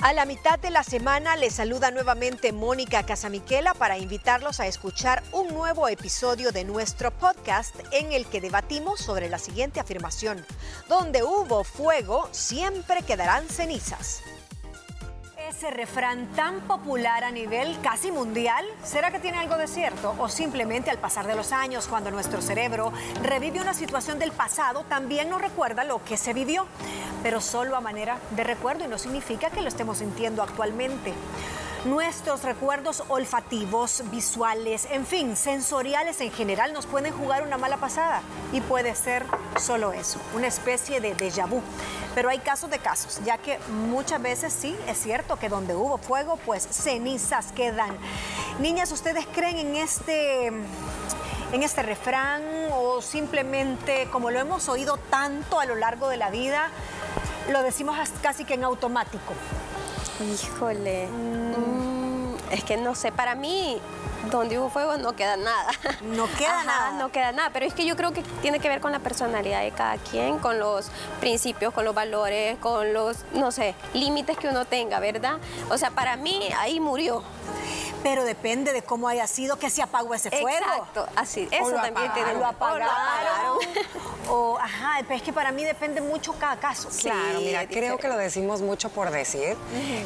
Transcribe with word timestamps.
A 0.00 0.12
la 0.12 0.26
mitad 0.26 0.60
de 0.60 0.70
la 0.70 0.84
semana 0.84 1.34
les 1.34 1.54
saluda 1.54 1.90
nuevamente 1.90 2.52
Mónica 2.52 3.04
Casamiquela 3.04 3.74
para 3.74 3.98
invitarlos 3.98 4.60
a 4.60 4.68
escuchar 4.68 5.24
un 5.32 5.48
nuevo 5.48 5.88
episodio 5.88 6.52
de 6.52 6.62
nuestro 6.62 7.10
podcast 7.10 7.74
en 7.90 8.12
el 8.12 8.24
que 8.26 8.40
debatimos 8.40 9.00
sobre 9.00 9.28
la 9.28 9.40
siguiente 9.40 9.80
afirmación. 9.80 10.46
Donde 10.88 11.24
hubo 11.24 11.64
fuego, 11.64 12.28
siempre 12.30 13.02
quedarán 13.02 13.48
cenizas. 13.48 14.22
Ese 15.48 15.70
refrán 15.70 16.26
tan 16.36 16.60
popular 16.60 17.24
a 17.24 17.30
nivel 17.30 17.80
casi 17.80 18.12
mundial, 18.12 18.66
¿será 18.84 19.10
que 19.10 19.18
tiene 19.18 19.38
algo 19.38 19.56
de 19.56 19.66
cierto? 19.66 20.14
¿O 20.18 20.28
simplemente 20.28 20.90
al 20.90 20.98
pasar 20.98 21.26
de 21.26 21.34
los 21.34 21.52
años, 21.52 21.88
cuando 21.88 22.10
nuestro 22.10 22.42
cerebro 22.42 22.92
revive 23.22 23.58
una 23.58 23.72
situación 23.72 24.18
del 24.18 24.30
pasado, 24.30 24.84
también 24.90 25.30
nos 25.30 25.40
recuerda 25.40 25.84
lo 25.84 26.04
que 26.04 26.18
se 26.18 26.34
vivió? 26.34 26.66
Pero 27.22 27.40
solo 27.40 27.76
a 27.76 27.80
manera 27.80 28.18
de 28.32 28.44
recuerdo 28.44 28.84
y 28.84 28.88
no 28.88 28.98
significa 28.98 29.48
que 29.48 29.62
lo 29.62 29.68
estemos 29.68 29.98
sintiendo 29.98 30.42
actualmente. 30.42 31.14
Nuestros 31.84 32.42
recuerdos 32.42 33.04
olfativos, 33.08 34.02
visuales, 34.10 34.88
en 34.90 35.06
fin, 35.06 35.36
sensoriales 35.36 36.20
en 36.20 36.32
general 36.32 36.72
nos 36.72 36.86
pueden 36.86 37.12
jugar 37.12 37.44
una 37.44 37.56
mala 37.56 37.76
pasada 37.76 38.20
y 38.52 38.60
puede 38.60 38.96
ser 38.96 39.24
solo 39.60 39.92
eso, 39.92 40.18
una 40.34 40.48
especie 40.48 41.00
de 41.00 41.16
déjà 41.16 41.46
vu. 41.48 41.62
Pero 42.16 42.30
hay 42.30 42.40
casos 42.40 42.68
de 42.70 42.80
casos, 42.80 43.20
ya 43.24 43.38
que 43.38 43.60
muchas 43.88 44.20
veces 44.20 44.52
sí 44.52 44.76
es 44.88 44.98
cierto 44.98 45.36
que 45.36 45.48
donde 45.48 45.76
hubo 45.76 45.98
fuego, 45.98 46.36
pues 46.44 46.66
cenizas 46.68 47.52
quedan. 47.52 47.96
Niñas, 48.58 48.90
¿ustedes 48.90 49.24
creen 49.32 49.58
en 49.58 49.76
este 49.76 50.48
en 50.48 51.62
este 51.62 51.82
refrán 51.82 52.42
o 52.72 53.00
simplemente 53.00 54.08
como 54.10 54.30
lo 54.32 54.40
hemos 54.40 54.68
oído 54.68 54.96
tanto 55.10 55.60
a 55.60 55.64
lo 55.64 55.76
largo 55.76 56.08
de 56.08 56.16
la 56.16 56.30
vida, 56.30 56.70
lo 57.50 57.62
decimos 57.62 57.96
casi 58.20 58.44
que 58.44 58.54
en 58.54 58.64
automático? 58.64 59.32
Híjole. 60.20 61.06
Mm, 61.06 61.67
es 62.50 62.64
que 62.64 62.76
no 62.76 62.94
sé, 62.94 63.12
para 63.12 63.34
mí 63.34 63.80
donde 64.30 64.58
hubo 64.58 64.68
fuego 64.68 64.96
no 64.96 65.14
queda 65.14 65.36
nada. 65.36 65.70
No 66.02 66.26
queda 66.36 66.64
nada. 66.64 66.92
No 66.92 67.10
queda 67.10 67.32
nada, 67.32 67.50
pero 67.52 67.66
es 67.66 67.74
que 67.74 67.84
yo 67.84 67.96
creo 67.96 68.12
que 68.12 68.22
tiene 68.42 68.60
que 68.60 68.68
ver 68.68 68.80
con 68.80 68.92
la 68.92 68.98
personalidad 68.98 69.62
de 69.62 69.70
cada 69.70 69.96
quien, 69.96 70.38
con 70.38 70.58
los 70.58 70.90
principios, 71.20 71.72
con 71.72 71.84
los 71.84 71.94
valores, 71.94 72.58
con 72.58 72.92
los, 72.92 73.18
no 73.34 73.52
sé, 73.52 73.74
límites 73.94 74.36
que 74.36 74.48
uno 74.48 74.64
tenga, 74.64 75.00
¿verdad? 75.00 75.38
O 75.70 75.78
sea, 75.78 75.90
para 75.90 76.16
mí 76.16 76.48
ahí 76.58 76.80
murió 76.80 77.22
pero 78.02 78.24
depende 78.24 78.72
de 78.72 78.82
cómo 78.82 79.08
haya 79.08 79.26
sido 79.26 79.58
que 79.58 79.70
se 79.70 79.82
apagó 79.82 80.14
ese 80.14 80.30
fuego. 80.30 80.48
Exacto, 80.48 81.06
así, 81.16 81.48
eso 81.50 81.72
también 81.72 82.12
tiene 82.14 82.34
lo 82.34 82.46
apagaron. 82.46 83.58
O, 84.30 84.58
ajá, 84.58 84.98
pero 85.02 85.14
es 85.14 85.22
que 85.22 85.32
para 85.32 85.52
mí 85.52 85.64
depende 85.64 86.00
mucho 86.00 86.34
cada 86.34 86.56
caso. 86.56 86.88
claro, 87.00 87.40
mira, 87.40 87.66
creo 87.66 87.96
que 87.98 88.08
lo 88.08 88.16
decimos 88.16 88.60
mucho 88.60 88.90
por 88.90 89.10
decir, 89.10 89.56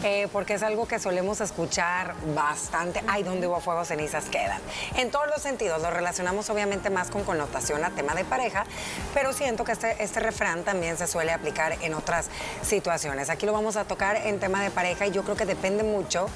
eh, 0.04 0.28
porque 0.32 0.54
es 0.54 0.62
algo 0.62 0.86
que 0.86 0.98
solemos 0.98 1.40
escuchar 1.40 2.14
bastante. 2.34 3.02
Ay, 3.08 3.24
donde 3.24 3.48
hubo 3.48 3.60
fuego, 3.60 3.84
cenizas 3.84 4.26
quedan. 4.26 4.60
En 4.96 5.10
todos 5.10 5.26
los 5.26 5.42
sentidos, 5.42 5.82
lo 5.82 5.90
relacionamos 5.90 6.48
obviamente 6.50 6.88
más 6.88 7.10
con 7.10 7.24
connotación 7.24 7.84
a 7.84 7.90
tema 7.90 8.14
de 8.14 8.24
pareja, 8.24 8.64
pero 9.12 9.32
siento 9.32 9.64
que 9.64 9.72
este, 9.72 10.02
este 10.02 10.20
refrán 10.20 10.62
también 10.62 10.96
se 10.96 11.06
suele 11.06 11.32
aplicar 11.32 11.76
en 11.80 11.94
otras 11.94 12.28
situaciones. 12.62 13.28
Aquí 13.28 13.46
lo 13.46 13.52
vamos 13.52 13.76
a 13.76 13.84
tocar 13.84 14.16
en 14.16 14.38
tema 14.38 14.62
de 14.62 14.70
pareja 14.70 15.06
y 15.06 15.10
yo 15.10 15.24
creo 15.24 15.36
que 15.36 15.46
depende 15.46 15.82
mucho 15.82 16.28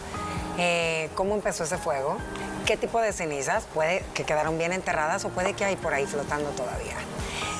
eh, 0.59 1.11
cómo 1.15 1.35
empezó 1.35 1.65
ese 1.65 1.79
fuego, 1.79 2.19
qué 2.67 2.77
tipo 2.77 3.01
de 3.01 3.12
cenizas, 3.12 3.65
puede 3.73 4.05
que 4.15 4.25
quedaron 4.25 4.59
bien 4.59 4.73
enterradas 4.73 5.25
o 5.25 5.29
puede 5.31 5.55
que 5.55 5.65
hay 5.65 5.77
por 5.77 5.95
ahí 5.95 6.07
flotando 6.07 6.51
todavía. 6.51 6.97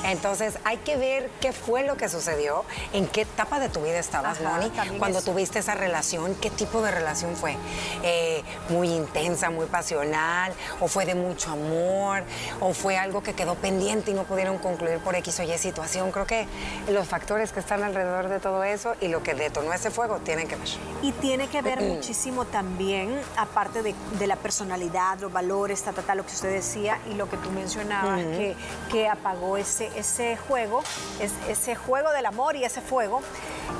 Entonces 0.03 0.57
hay 0.63 0.77
que 0.77 0.97
ver 0.97 1.29
qué 1.41 1.51
fue 1.51 1.83
lo 1.83 1.97
que 1.97 2.09
sucedió, 2.09 2.63
en 2.93 3.07
qué 3.07 3.21
etapa 3.21 3.59
de 3.59 3.69
tu 3.69 3.81
vida 3.81 3.99
estabas, 3.99 4.41
Moni, 4.41 4.71
cuando 4.99 5.21
tuviste 5.21 5.59
esa 5.59 5.75
relación, 5.75 6.35
qué 6.35 6.49
tipo 6.49 6.81
de 6.81 6.91
relación 6.91 7.35
fue. 7.35 7.55
Eh, 8.03 8.43
muy 8.69 8.89
intensa, 8.89 9.49
muy 9.49 9.65
pasional, 9.65 10.53
o 10.79 10.87
fue 10.87 11.05
de 11.05 11.15
mucho 11.15 11.51
amor, 11.51 12.23
o 12.59 12.73
fue 12.73 12.97
algo 12.97 13.23
que 13.23 13.33
quedó 13.33 13.55
pendiente 13.55 14.11
y 14.11 14.13
no 14.13 14.23
pudieron 14.23 14.57
concluir 14.57 14.99
por 14.99 15.15
X 15.15 15.39
o 15.39 15.43
Y 15.43 15.57
situación. 15.57 16.11
Creo 16.11 16.25
que 16.25 16.47
los 16.89 17.07
factores 17.07 17.51
que 17.51 17.59
están 17.59 17.83
alrededor 17.83 18.29
de 18.29 18.39
todo 18.39 18.63
eso 18.63 18.95
y 19.01 19.07
lo 19.07 19.23
que 19.23 19.33
detonó 19.33 19.73
ese 19.73 19.91
fuego 19.91 20.19
tienen 20.19 20.47
que 20.47 20.55
ver. 20.55 20.67
Y 21.01 21.11
tiene 21.13 21.47
que 21.47 21.61
ver 21.61 21.81
muchísimo 21.81 22.45
también, 22.45 23.19
aparte 23.35 23.81
de, 23.83 23.95
la 24.27 24.35
personalidad, 24.35 25.19
los 25.19 25.31
valores, 25.31 25.81
ta, 25.83 25.93
ta, 25.93 26.15
lo 26.15 26.25
que 26.25 26.33
usted 26.33 26.51
decía 26.51 26.99
y 27.09 27.13
lo 27.13 27.29
que 27.29 27.37
tú 27.37 27.49
mencionabas, 27.51 28.19
que, 28.19 28.55
que 28.91 29.07
apagó 29.07 29.57
ese 29.57 29.86
ese 29.95 30.37
juego, 30.37 30.83
es, 31.19 31.31
ese 31.47 31.75
juego 31.75 32.11
del 32.11 32.25
amor 32.25 32.55
y 32.55 32.63
ese 32.63 32.81
fuego, 32.81 33.21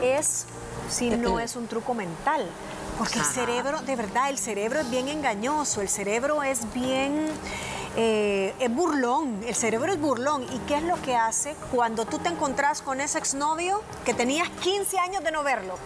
es 0.01 0.45
si 0.89 1.09
no 1.09 1.39
es 1.39 1.55
un 1.55 1.67
truco 1.67 1.93
mental. 1.93 2.45
Porque 2.97 3.19
el 3.19 3.25
cerebro, 3.25 3.81
de 3.81 3.95
verdad, 3.95 4.29
el 4.29 4.39
cerebro 4.39 4.79
es 4.79 4.89
bien 4.89 5.07
engañoso, 5.07 5.81
el 5.81 5.89
cerebro 5.89 6.43
es 6.43 6.71
bien... 6.73 7.27
Eh, 7.99 8.53
es 8.59 8.71
burlón, 8.71 9.41
el 9.47 9.55
cerebro 9.55 9.91
es 9.91 9.99
burlón. 9.99 10.43
¿Y 10.43 10.59
qué 10.67 10.75
es 10.75 10.83
lo 10.83 11.01
que 11.01 11.15
hace 11.15 11.55
cuando 11.71 12.05
tú 12.05 12.19
te 12.19 12.29
encontrás 12.29 12.83
con 12.83 13.01
ese 13.01 13.17
exnovio 13.17 13.81
que 14.05 14.13
tenías 14.13 14.47
15 14.49 14.99
años 14.99 15.23
de 15.23 15.31
no 15.31 15.41
verlo 15.41 15.79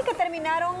y 0.00 0.04
que 0.04 0.14
terminaron 0.14 0.76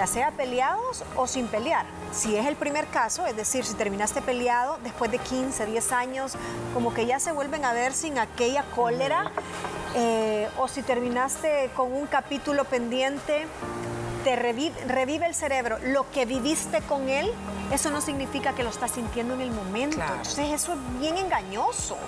ya 0.00 0.06
sea 0.06 0.30
peleados 0.30 1.04
o 1.14 1.26
sin 1.26 1.46
pelear? 1.46 1.84
Si 2.10 2.34
es 2.34 2.46
el 2.46 2.56
primer 2.56 2.86
caso, 2.86 3.26
es 3.26 3.36
decir, 3.36 3.66
si 3.66 3.74
terminaste 3.74 4.22
peleado 4.22 4.78
después 4.82 5.10
de 5.10 5.18
15, 5.18 5.66
10 5.66 5.92
años, 5.92 6.32
como 6.72 6.94
que 6.94 7.04
ya 7.04 7.20
se 7.20 7.32
vuelven 7.32 7.66
a 7.66 7.74
ver 7.74 7.92
sin 7.92 8.18
aquella 8.18 8.64
cólera, 8.74 9.30
eh, 9.94 10.48
o 10.56 10.68
si 10.68 10.80
terminaste 10.80 11.68
con 11.76 11.92
un 11.92 12.06
capítulo 12.06 12.64
pendiente, 12.64 13.46
te 14.24 14.36
revive, 14.36 15.26
el 15.26 15.34
cerebro. 15.34 15.76
Lo 15.84 16.10
que 16.10 16.24
viviste 16.24 16.80
con 16.80 17.10
él, 17.10 17.30
eso 17.70 17.90
no 17.90 18.00
significa 18.00 18.54
que 18.54 18.62
lo 18.62 18.70
estás 18.70 18.92
sintiendo 18.92 19.34
en 19.34 19.42
el 19.42 19.50
momento. 19.50 20.00
Entonces 20.00 20.50
eso 20.50 20.72
es 20.72 20.78
bien 20.98 21.18
engañoso 21.18 21.98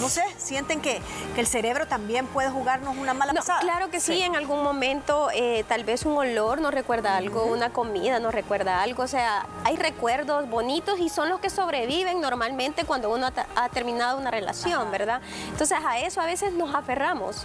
no 0.00 0.08
sé, 0.08 0.22
sienten 0.38 0.80
que, 0.80 1.00
el 1.36 1.46
cerebro 1.46 1.86
también 1.86 2.26
puede 2.26 2.48
jugarnos 2.48 2.96
una 2.96 3.12
mala 3.12 3.32
pasada. 3.32 3.60
Claro 3.60 3.90
que 3.90 4.00
sí, 4.00 4.22
en 4.22 4.36
algún 4.36 4.62
momento 4.62 5.30
eh, 5.34 5.64
tal 5.68 5.84
vez 5.84 6.06
un 6.06 6.16
olor 6.16 6.60
nos 6.60 6.72
recuerda 6.72 7.16
algo, 7.16 7.44
una 7.44 7.70
comida 7.70 8.20
nos 8.20 8.32
recuerda 8.32 8.82
algo, 8.82 9.02
o 9.02 9.08
sea, 9.08 9.46
hay 9.64 9.76
recuerdos 9.76 10.48
bonitos 10.48 11.00
y 11.00 11.08
son 11.08 11.28
los 11.28 11.40
que 11.40 11.50
sobreviven 11.50 12.20
normalmente 12.20 12.84
cuando 12.84 13.12
uno 13.12 13.28
ha, 13.56 13.68
terminado 13.70 14.18
una 14.18 14.30
relación, 14.30 14.90
¿verdad? 14.90 15.20
Entonces 15.48 15.78
a 15.84 15.98
eso 15.98 16.20
a 16.20 16.26
veces 16.26 16.52
nos 16.52 16.74
aferramos 16.74 17.44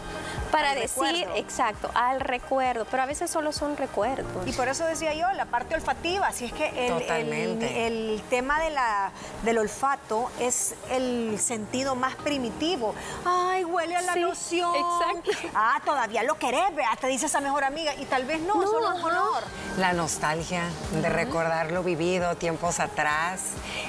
para 0.52 0.76
decir, 0.76 1.28
exacto, 1.36 1.90
al 1.94 2.20
recuerdo, 2.20 2.86
pero 2.90 3.04
a 3.04 3.06
veces 3.06 3.30
solo 3.30 3.52
son 3.52 3.78
recuerdos. 3.78 4.48
Y 4.48 4.52
por 4.54 4.68
eso 4.68 4.86
decía 4.86 5.14
yo, 5.14 5.32
la 5.34 5.46
parte 5.46 5.76
olfativa, 5.76 6.32
si 6.32 6.46
es 6.46 6.54
que 6.54 6.88
el, 6.88 7.64
el, 7.64 8.22
tema 8.30 8.60
de 8.60 8.70
la, 8.70 9.12
del 9.44 9.58
olfato 9.58 10.30
es 10.40 10.76
el 10.92 11.38
sentido 11.40 11.96
más 11.96 12.16
primitivo. 12.30 12.94
Ay, 13.26 13.66
huele 13.66 13.96
a 13.96 14.04
la 14.04 14.16
loción. 14.16 14.72
Exacto. 14.76 15.50
Ah, 15.56 15.82
todavía 15.84 16.22
lo 16.22 16.38
querés, 16.38 16.62
te 17.02 17.08
dice 17.08 17.26
esa 17.26 17.42
mejor 17.42 17.64
amiga. 17.64 17.96
Y 17.96 18.06
tal 18.06 18.26
vez 18.26 18.40
no, 18.42 18.54
solo 18.54 18.96
un 18.96 19.02
olor. 19.02 19.44
La 19.80 19.94
nostalgia 19.94 20.62
de 21.02 21.10
recordar 21.10 21.72
lo 21.72 21.82
vivido 21.82 22.36
tiempos 22.36 22.80
atrás, 22.80 23.42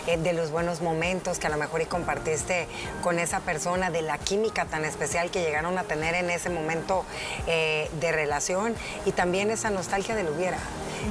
eh, 0.06 0.17
de 0.17 0.33
los 0.33 0.50
buenos 0.50 0.81
momentos 0.81 1.39
que 1.39 1.49
a 1.49 1.50
lo 1.50 1.59
mejor 1.59 1.83
y 1.83 1.84
compartiste 1.87 2.67
con 3.03 3.19
esa 3.19 3.41
persona, 3.41 3.91
de 3.91 4.00
la 4.00 4.17
química 4.17 4.65
tan 4.65 4.87
especial 4.87 5.31
que 5.31 5.43
llegaron 5.43 5.77
a 5.77 5.83
tener 5.83 6.15
en 6.15 6.31
ese 6.31 6.49
momento 6.49 7.05
eh, 7.47 7.91
de 8.00 8.11
relación 8.11 8.75
y 9.05 9.12
también 9.12 9.50
esa 9.50 9.69
nostalgia 9.69 10.15
del 10.15 10.31
hubiera. 10.31 10.59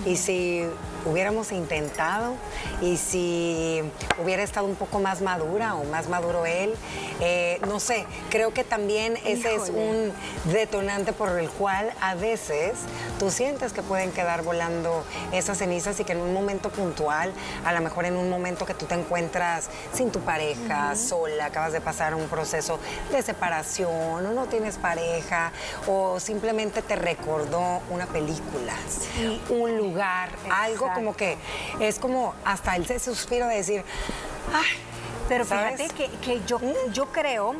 Y 0.06 0.18
si 0.18 0.66
hubiéramos 1.06 1.52
intentado 1.52 2.36
y 2.82 2.98
si 2.98 3.82
hubiera 4.22 4.44
estado 4.44 4.66
un 4.66 4.76
poco 4.76 5.00
más 5.00 5.22
madura 5.22 5.76
o 5.76 5.84
más 5.86 6.10
maduro 6.10 6.46
él, 6.46 6.74
eh, 7.22 7.60
no 7.68 7.80
sé, 7.80 8.06
creo 8.30 8.54
que 8.54 8.64
también 8.64 9.18
ese 9.26 9.56
es 9.56 9.70
un 9.70 10.14
detonante 10.52 11.14
por 11.14 11.38
el 11.38 11.50
cual 11.50 11.92
a 12.02 12.16
veces 12.16 12.74
tú 13.20 13.30
sientes 13.32 13.74
que 13.74 13.82
pueden 13.82 14.12
quedar 14.12 14.44
volando 14.44 15.04
esas 15.32 15.58
cenizas 15.58 16.00
y 16.00 16.04
que 16.04 16.14
en 16.14 16.22
un 16.22 16.34
momento 16.34 16.70
puntual, 16.70 17.32
a 17.66 17.74
lo 17.74 17.82
mejor 17.82 18.06
en 18.06 18.16
un 18.16 18.30
momento 18.30 18.66
que 18.66 18.74
tú 18.74 18.86
te 18.86 18.96
encuentras 18.96 19.70
sin 19.94 20.12
tu 20.12 20.20
pareja, 20.22 20.96
sola, 20.96 21.46
acabas 21.46 21.74
de 21.74 21.82
pasar 21.82 22.16
un 22.16 22.28
proceso 22.28 22.80
de 23.12 23.22
separación 23.22 24.26
o 24.26 24.34
no 24.34 24.46
tienes 24.46 24.78
pareja 24.78 25.52
o 25.88 26.20
simplemente 26.20 26.82
te 26.82 26.96
recordó 26.96 27.82
una 27.90 28.06
película, 28.06 28.74
un 29.50 29.78
lugar, 29.78 30.30
algo 30.52 30.89
como 30.94 31.16
que 31.16 31.38
es 31.80 32.00
como 32.00 32.34
hasta 32.46 32.76
el 32.76 32.86
suspiro 33.00 33.48
de 33.48 33.56
decir, 33.56 33.84
Pero 35.28 35.46
fíjate 35.46 35.88
que, 36.22 36.42
yo, 36.46 36.60
mm. 36.60 36.92
yo 36.92 37.06
creo 37.12 37.56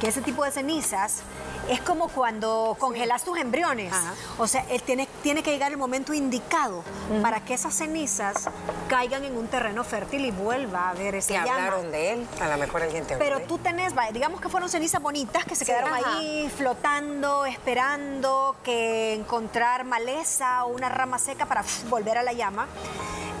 que 0.00 0.08
ese 0.08 0.22
tipo 0.22 0.44
de 0.44 0.50
cenizas 0.50 1.22
Es 1.68 1.80
como 1.80 2.08
cuando 2.08 2.74
congelas 2.80 3.22
tus 3.22 3.38
embriones. 3.38 3.92
O 4.38 4.48
sea, 4.48 4.64
él 4.70 4.82
tiene, 4.82 5.06
tiene 5.22 5.42
que 5.44 5.52
llegar 5.52 5.70
el 5.70 5.76
momento 5.78 6.12
indicado 6.12 6.82
para 7.22 7.40
que 7.44 7.54
esas 7.54 7.74
cenizas 7.74 8.48
caigan 8.88 9.22
en 9.24 9.36
un 9.36 9.46
terreno 9.46 9.84
fértil 9.84 10.24
y 10.24 10.32
vuelva 10.32 10.88
a 10.90 10.94
ver 10.94 11.14
ese 11.14 11.34
llama. 11.34 11.52
hablaron 11.54 11.92
de 11.92 12.12
él, 12.14 12.26
a 12.40 12.48
lo 12.48 12.56
mejor 12.58 12.82
alguien 12.82 13.04
te 13.06 13.14
habló 13.14 13.24
Pero 13.24 13.36
de 13.36 13.42
él. 13.42 13.48
tú 13.48 13.58
tenés, 13.58 13.92
digamos 14.12 14.40
que 14.40 14.48
fueron 14.48 14.68
cenizas 14.68 15.00
bonitas 15.00 15.44
que 15.44 15.54
se 15.54 15.64
quedaron 15.64 15.92
Ajá. 15.94 16.18
ahí 16.18 16.50
flotando, 16.56 17.44
esperando 17.46 18.56
que 18.64 19.14
encontrar 19.14 19.84
maleza 19.84 20.64
o 20.64 20.68
una 20.74 20.88
rama 20.88 21.18
seca 21.18 21.46
para 21.46 21.62
volver 21.88 22.18
a 22.18 22.22
la 22.24 22.32
llama. 22.32 22.66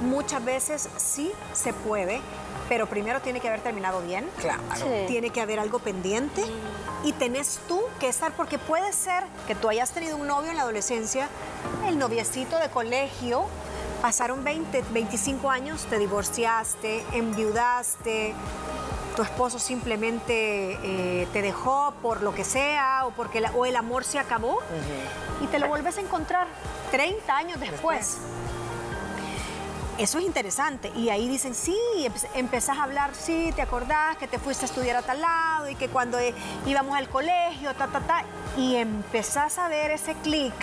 Muchas 0.02 0.44
veces 0.44 0.88
sí 0.98 1.32
se 1.52 1.72
puede, 1.72 2.20
pero 2.70 2.86
primero 2.86 3.20
tiene 3.20 3.40
que 3.40 3.48
haber 3.48 3.60
terminado 3.60 4.00
bien. 4.00 4.30
Claro. 4.38 4.62
Sí. 4.76 4.84
Tiene 5.08 5.28
que 5.30 5.40
haber 5.42 5.58
algo 5.58 5.80
pendiente 5.80 6.42
y 7.04 7.12
tenés 7.12 7.58
tú 7.66 7.82
que 7.98 8.08
estar, 8.08 8.30
porque 8.32 8.58
puede 8.58 8.92
ser 8.92 9.24
que 9.48 9.54
tú 9.56 9.68
hayas 9.68 9.90
tenido 9.90 10.16
un 10.16 10.26
novio 10.28 10.50
en 10.52 10.56
la 10.56 10.62
adolescencia, 10.62 11.28
el 11.86 11.98
noviecito 11.98 12.56
de 12.58 12.68
colegio, 12.70 13.44
pasaron 14.00 14.44
20, 14.44 14.84
25 14.92 15.50
años, 15.50 15.84
te 15.90 15.98
divorciaste, 15.98 17.04
enviudaste, 17.12 18.34
tu 19.16 19.22
esposo 19.22 19.58
simplemente 19.58 20.78
eh, 20.84 21.26
te 21.32 21.42
dejó 21.42 21.92
por 22.00 22.22
lo 22.22 22.32
que 22.32 22.44
sea 22.44 23.02
o 23.06 23.10
porque 23.10 23.40
la- 23.40 23.50
o 23.52 23.66
el 23.66 23.74
amor 23.74 24.04
se 24.04 24.20
acabó 24.20 24.60
y 25.42 25.46
te 25.48 25.58
lo 25.58 25.66
vuelves 25.66 25.98
a 25.98 26.00
encontrar 26.02 26.46
30 26.92 27.36
años 27.36 27.58
después. 27.58 28.18
Eso 30.00 30.18
es 30.18 30.24
interesante. 30.24 30.90
Y 30.96 31.10
ahí 31.10 31.28
dicen, 31.28 31.54
sí, 31.54 31.76
empe- 31.98 32.26
empezás 32.34 32.78
a 32.78 32.84
hablar, 32.84 33.10
sí, 33.14 33.52
te 33.54 33.60
acordás 33.60 34.16
que 34.16 34.26
te 34.26 34.38
fuiste 34.38 34.64
a 34.64 34.68
estudiar 34.68 34.96
a 34.96 35.02
tal 35.02 35.20
lado 35.20 35.68
y 35.68 35.74
que 35.74 35.88
cuando 35.88 36.18
eh, 36.18 36.34
íbamos 36.66 36.96
al 36.96 37.08
colegio, 37.10 37.74
ta, 37.74 37.86
ta, 37.88 38.00
ta. 38.00 38.24
Y 38.56 38.76
empezás 38.76 39.58
a 39.58 39.68
ver 39.68 39.90
ese 39.90 40.14
clic. 40.14 40.54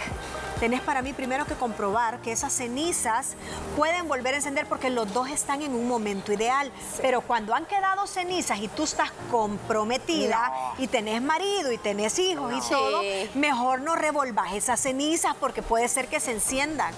Tenés 0.60 0.82
para 0.82 1.04
mí 1.04 1.14
primero 1.14 1.46
que 1.46 1.54
comprobar 1.54 2.20
que 2.24 2.32
esas 2.32 2.52
cenizas 2.52 3.36
pueden 3.76 4.08
volver 4.08 4.34
a 4.34 4.38
encender 4.38 4.66
porque 4.66 4.90
los 4.90 5.14
dos 5.14 5.30
están 5.30 5.62
en 5.62 5.76
un 5.76 5.88
momento 5.88 6.34
ideal. 6.34 6.72
Pero 7.00 7.22
cuando 7.22 7.54
han 7.54 7.66
quedado 7.66 8.08
cenizas 8.08 8.58
y 8.58 8.68
tú 8.70 8.86
estás 8.86 9.12
comprometida 9.30 10.52
y 10.80 10.88
tenés 10.88 11.22
marido 11.22 11.72
y 11.72 11.78
tenés 11.78 12.18
hijos 12.18 12.52
y 12.56 12.70
todo, 12.72 13.02
mejor 13.36 13.82
no 13.82 13.96
revolvas 13.96 14.54
esas 14.54 14.80
cenizas 14.80 15.36
porque 15.40 15.62
puede 15.62 15.88
ser 15.90 16.08
que 16.08 16.20
se 16.20 16.32
enciendan 16.32 16.92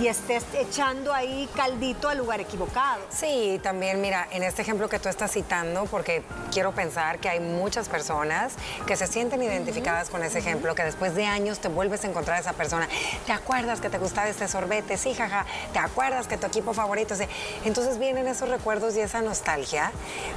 y 0.00 0.08
estés 0.08 0.44
echando 0.54 1.12
ahí 1.12 1.48
caldito 1.54 2.08
al 2.08 2.18
lugar 2.18 2.40
equivocado. 2.40 3.00
Sí, 3.10 3.60
también 3.62 4.00
mira, 4.00 4.26
en 4.30 4.42
este 4.42 4.62
ejemplo 4.62 4.88
que 4.88 4.98
tú 4.98 5.08
estás 5.08 5.30
citando, 5.32 5.84
porque 5.86 6.22
quiero 6.52 6.72
pensar 6.72 7.18
que 7.18 7.28
hay 7.28 7.40
muchas 7.40 7.88
personas 7.88 8.54
que 8.86 8.96
se 8.96 9.06
sienten 9.06 9.42
identificadas 9.42 10.10
con 10.10 10.22
ese 10.22 10.38
ejemplo, 10.40 10.74
que 10.74 10.82
después 10.84 11.14
de 11.14 11.26
años 11.26 11.60
te 11.60 11.68
vuelves 11.68 12.04
a 12.04 12.08
encontrar 12.08 12.38
a 12.38 12.40
esa 12.40 12.52
persona. 12.52 12.88
¿Te 13.26 13.32
acuerdas 13.32 13.80
que 13.80 13.88
te 13.88 13.98
gustaba 13.98 14.28
este 14.28 14.48
sorbete? 14.48 14.96
Sí, 14.96 15.14
jaja. 15.14 15.46
¿Te 15.72 15.78
acuerdas 15.78 16.26
que 16.26 16.36
tu 16.36 16.46
equipo 16.46 16.74
favorito? 16.74 17.14
Entonces 17.64 17.98
vienen 17.98 18.26
esos 18.26 18.48
recuerdos 18.48 18.96
y 18.96 19.00
esa 19.00 19.20
nostalgia, 19.22 19.92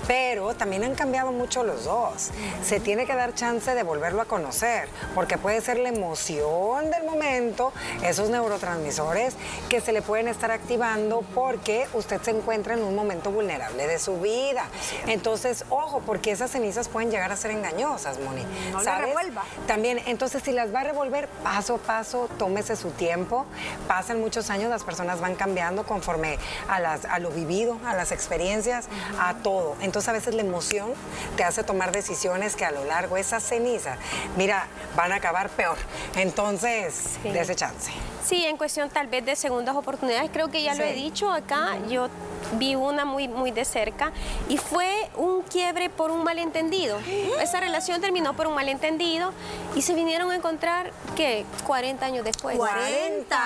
pero 0.07 0.53
también 0.53 0.83
han 0.83 0.95
cambiado 0.95 1.31
mucho 1.31 1.63
los 1.63 1.85
dos. 1.85 2.29
Se 2.63 2.79
tiene 2.79 3.05
que 3.05 3.15
dar 3.15 3.33
chance 3.33 3.73
de 3.73 3.83
volverlo 3.83 4.21
a 4.21 4.25
conocer, 4.25 4.89
porque 5.15 5.37
puede 5.37 5.61
ser 5.61 5.79
la 5.79 5.89
emoción 5.89 6.91
del 6.91 7.03
momento, 7.05 7.71
esos 8.03 8.29
neurotransmisores 8.29 9.35
que 9.69 9.81
se 9.81 9.91
le 9.91 10.01
pueden 10.01 10.27
estar 10.27 10.51
activando 10.51 11.21
porque 11.35 11.87
usted 11.93 12.21
se 12.21 12.31
encuentra 12.31 12.73
en 12.73 12.83
un 12.83 12.95
momento 12.95 13.31
vulnerable 13.31 13.87
de 13.87 13.99
su 13.99 14.19
vida. 14.19 14.65
Entonces, 15.07 15.65
ojo, 15.69 16.01
porque 16.05 16.31
esas 16.31 16.51
cenizas 16.51 16.87
pueden 16.87 17.11
llegar 17.11 17.31
a 17.31 17.35
ser 17.37 17.51
engañosas, 17.51 18.19
Moni. 18.19 18.43
No 18.71 18.81
la 18.81 18.97
revuelva. 18.99 19.43
También, 19.67 20.01
entonces, 20.05 20.43
si 20.43 20.51
las 20.51 20.73
va 20.73 20.81
a 20.81 20.83
revolver 20.83 21.27
paso 21.43 21.75
a 21.75 21.77
paso, 21.77 22.29
tómese 22.37 22.75
su 22.75 22.91
tiempo. 22.91 23.45
Pasan 23.87 24.19
muchos 24.19 24.49
años, 24.49 24.69
las 24.69 24.83
personas 24.83 25.19
van 25.19 25.35
cambiando 25.35 25.83
conforme 25.85 26.37
a, 26.67 26.79
las, 26.79 27.05
a 27.05 27.19
lo 27.19 27.29
vivido, 27.31 27.77
a 27.85 27.93
las 27.95 28.11
experiencias, 28.11 28.85
a 29.19 29.35
todo. 29.35 29.75
Entonces, 29.81 30.09
a 30.09 30.13
veces 30.13 30.33
la 30.35 30.41
emoción 30.41 30.93
te 31.35 31.43
hace 31.43 31.63
tomar 31.63 31.91
decisiones 31.91 32.55
que 32.55 32.65
a 32.65 32.71
lo 32.71 32.83
largo 32.85 33.17
esas 33.17 33.43
cenizas, 33.43 33.97
mira, 34.35 34.67
van 34.95 35.11
a 35.11 35.15
acabar 35.15 35.49
peor. 35.49 35.77
Entonces, 36.15 37.17
Sí. 37.23 37.29
dese 37.31 37.55
chance. 37.55 37.91
Sí, 38.25 38.45
en 38.45 38.57
cuestión 38.57 38.89
tal 38.89 39.07
vez 39.07 39.25
de 39.25 39.36
segundas 39.37 39.75
oportunidades, 39.75 40.29
creo 40.31 40.49
que 40.49 40.63
ya 40.63 40.75
lo 40.75 40.83
he 40.83 40.93
dicho 40.93 41.31
acá, 41.31 41.77
yo 41.89 42.09
vi 42.53 42.75
una 42.75 43.05
muy, 43.05 43.27
muy 43.27 43.51
de 43.51 43.65
cerca 43.65 44.11
y 44.47 44.57
fue 44.57 45.09
un 45.15 45.41
quiebre 45.41 45.89
por 45.89 46.11
un 46.11 46.23
malentendido. 46.23 46.97
Esa 47.41 47.59
relación 47.59 48.01
terminó 48.01 48.33
por 48.35 48.47
un 48.47 48.55
malentendido 48.55 49.33
y 49.75 49.81
se 49.81 49.93
vinieron 49.93 50.31
a 50.31 50.35
encontrar, 50.35 50.91
¿qué? 51.15 51.45
40 51.65 52.05
años 52.05 52.23
después. 52.23 52.57
40. 52.57 53.37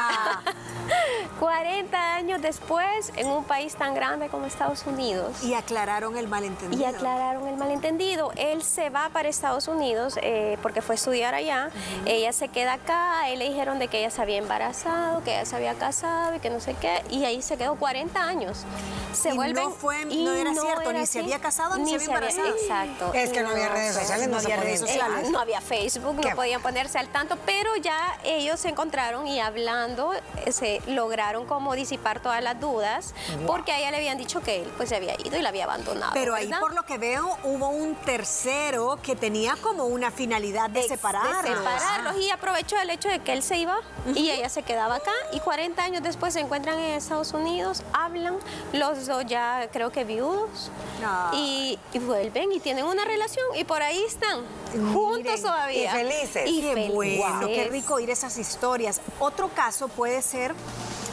40 1.39 2.13
años 2.15 2.41
después 2.41 3.11
en 3.15 3.27
un 3.27 3.43
país 3.43 3.75
tan 3.75 3.93
grande 3.93 4.29
como 4.29 4.45
Estados 4.45 4.85
Unidos. 4.85 5.43
Y 5.43 5.53
aclararon 5.53 6.17
el 6.17 6.27
malentendido. 6.27 6.81
Y 6.81 6.85
aclararon 6.85 7.47
el 7.47 7.57
malentendido. 7.57 8.31
Él 8.35 8.63
se 8.63 8.89
va 8.89 9.09
para 9.09 9.29
Estados 9.29 9.67
Unidos 9.67 10.17
eh, 10.21 10.57
porque 10.61 10.81
fue 10.81 10.93
a 10.93 10.97
estudiar 10.97 11.33
allá. 11.33 11.69
Ella 12.05 12.33
se 12.33 12.47
queda 12.49 12.73
acá. 12.73 13.21
A 13.21 13.29
él 13.29 13.39
le 13.39 13.49
dijeron 13.49 13.79
de 13.79 13.87
que 13.87 13.99
ella 13.99 14.09
se 14.09 14.21
había 14.21 14.37
embarazado, 14.37 15.23
que 15.23 15.31
ella 15.31 15.45
se 15.45 15.55
había 15.55 15.71
casado 15.81 16.35
y 16.35 16.39
que 16.39 16.49
no 16.51 16.59
sé 16.59 16.75
qué. 16.79 17.03
Y 17.09 17.25
ahí 17.25 17.41
se 17.41 17.57
quedó 17.57 17.75
40 17.75 18.21
años. 18.23 18.59
Se 19.13 19.29
Y 19.29 19.31
no 19.31 19.35
vuelven. 19.37 19.73
fue- 19.73 20.01
y 20.09 20.23
no 20.23 20.31
era 20.33 20.53
cierto, 20.53 20.93
ni 20.93 21.05
se 21.05 21.19
había 21.19 21.39
casado, 21.39 21.75
ni 21.77 21.89
se 21.89 21.95
había 21.95 22.05
embarazado. 22.07 22.47
Exacto. 22.55 23.11
Es 23.13 23.31
que 23.31 23.41
no 23.41 23.49
había 23.49 23.67
redes 23.69 23.95
sociales, 23.95 24.27
no, 24.27 24.33
no 24.35 24.39
había 24.41 24.55
redes 24.57 24.79
sociales. 24.79 25.27
eh, 25.27 25.31
no 25.31 25.39
había 25.39 25.59
Facebook, 25.59 26.21
Qué 26.21 26.29
no 26.29 26.35
podían 26.35 26.61
ponerse 26.61 26.97
al 26.99 27.07
tanto, 27.09 27.35
pero 27.45 27.75
ya 27.77 28.17
ellos 28.23 28.59
se 28.59 28.69
encontraron 28.69 29.27
y 29.27 29.39
hablando 29.39 30.13
eh, 30.45 30.51
se 30.51 30.81
lograron 30.87 31.45
como 31.45 31.73
disipar 31.75 32.21
todas 32.21 32.41
las 32.43 32.59
dudas, 32.59 33.13
porque 33.47 33.71
a 33.73 33.79
ella 33.79 33.91
le 33.91 33.97
habían 33.97 34.17
dicho 34.17 34.39
que 34.41 34.61
él 34.61 34.71
pues 34.77 34.89
se 34.89 34.95
había 34.95 35.15
ido 35.25 35.37
y 35.37 35.41
la 35.41 35.49
había 35.49 35.63
abandonado. 35.65 36.11
Pero 36.13 36.35
ahí, 36.35 36.49
por 36.59 36.73
lo 36.73 36.83
que 36.83 36.97
veo, 36.97 37.37
hubo 37.43 37.69
un 37.69 37.95
tercero 37.95 38.97
que 39.03 39.15
tenía 39.15 39.55
como 39.61 39.85
una 39.85 40.11
finalidad 40.11 40.69
de 40.69 40.83
separarlos. 40.83 41.43
de 41.43 41.49
separarlos 41.49 42.17
y 42.17 42.29
aprovechó 42.29 42.77
el 42.77 42.89
hecho 42.91 43.09
de 43.09 43.19
que 43.19 43.33
él 43.33 43.41
se 43.43 43.57
iba 43.57 43.77
y 44.15 44.29
ella 44.29 44.47
se 44.49 44.63
quedaba 44.63 44.95
acá 44.95 45.11
y 45.33 45.39
40 45.39 45.70
años 45.79 46.03
después 46.03 46.33
se 46.33 46.39
encuentran 46.41 46.77
en 46.79 46.95
Estados 46.95 47.31
Unidos, 47.33 47.83
hablan, 47.93 48.37
los 48.73 49.05
dos 49.07 49.25
ya 49.25 49.69
creo 49.71 49.91
que 49.91 50.03
viudos 50.03 50.71
Ay. 51.05 51.79
y, 51.93 51.97
y 51.97 51.99
vuelven 51.99 52.51
y 52.51 52.59
tienen 52.59 52.85
una 52.85 53.05
relación 53.05 53.45
y 53.55 53.63
por 53.63 53.81
ahí 53.81 54.03
están 54.05 54.41
juntos 54.93 55.17
Miren, 55.23 55.41
todavía. 55.41 55.83
y 55.85 55.97
felices. 55.97 56.43
Y 56.49 56.61
Qué 56.61 56.89
bueno, 56.93 57.39
qué 57.41 57.45
felices. 57.47 57.71
rico 57.71 57.93
oír 57.95 58.09
esas 58.09 58.37
historias. 58.37 58.99
Otro 59.19 59.49
caso 59.49 59.87
puede 59.87 60.21
ser 60.21 60.53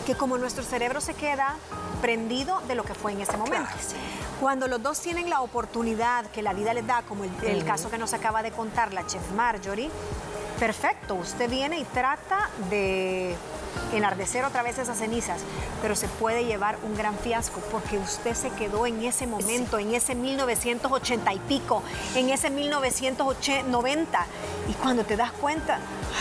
que 0.06 0.14
como 0.16 0.38
nuestro 0.38 0.64
cerebro 0.64 1.00
se 1.00 1.14
queda 1.14 1.56
prendido 2.00 2.60
de 2.69 2.75
lo 2.75 2.84
que 2.84 2.94
fue 2.94 3.12
en 3.12 3.20
ese 3.20 3.37
momento. 3.37 3.66
Claro, 3.66 3.78
sí. 3.81 3.96
Cuando 4.40 4.69
los 4.69 4.81
dos 4.82 5.00
tienen 5.00 5.28
la 5.28 5.40
oportunidad 5.40 6.26
que 6.26 6.43
la 6.43 6.52
vida 6.52 6.72
les 6.72 6.87
da, 6.87 7.02
como 7.02 7.25
el, 7.25 7.31
el 7.44 7.64
caso 7.64 7.90
que 7.90 7.99
nos 7.99 8.12
acaba 8.14 8.43
de 8.43 8.52
contar 8.52 8.94
la 8.94 9.05
chef 9.05 9.32
Marjorie, 9.32 9.90
perfecto, 10.58 11.14
usted 11.14 11.49
viene 11.49 11.78
y 11.78 11.84
trata 11.84 12.50
de 12.70 13.34
enardecer 13.93 14.44
otra 14.44 14.62
vez 14.62 14.79
esas 14.79 14.98
cenizas, 14.98 15.41
pero 15.81 15.94
se 15.94 16.08
puede 16.08 16.44
llevar 16.44 16.79
un 16.82 16.96
gran 16.96 17.17
fiasco 17.17 17.60
porque 17.70 17.98
usted 17.98 18.34
se 18.34 18.50
quedó 18.50 18.86
en 18.86 19.03
ese 19.05 19.27
momento, 19.27 19.79
en 19.79 19.94
ese 19.94 20.15
1980 20.15 21.32
y 21.32 21.38
pico, 21.41 21.82
en 22.15 22.31
ese 22.31 22.50
1990 22.50 24.27
y 24.69 24.72
cuando 24.74 25.05
te 25.05 25.17
das 25.17 25.32
cuenta, 25.32 25.79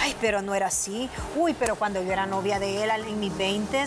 ay, 0.08 0.16
pero 0.22 0.42
no 0.42 0.56
era 0.56 0.68
así, 0.68 1.10
uy, 1.36 1.54
pero 1.54 1.76
cuando 1.76 2.02
yo 2.02 2.12
era 2.14 2.26
novia 2.26 2.60
de 2.60 2.84
él 2.84 2.90
en 2.92 3.20
mis 3.20 3.36
20 3.38 3.84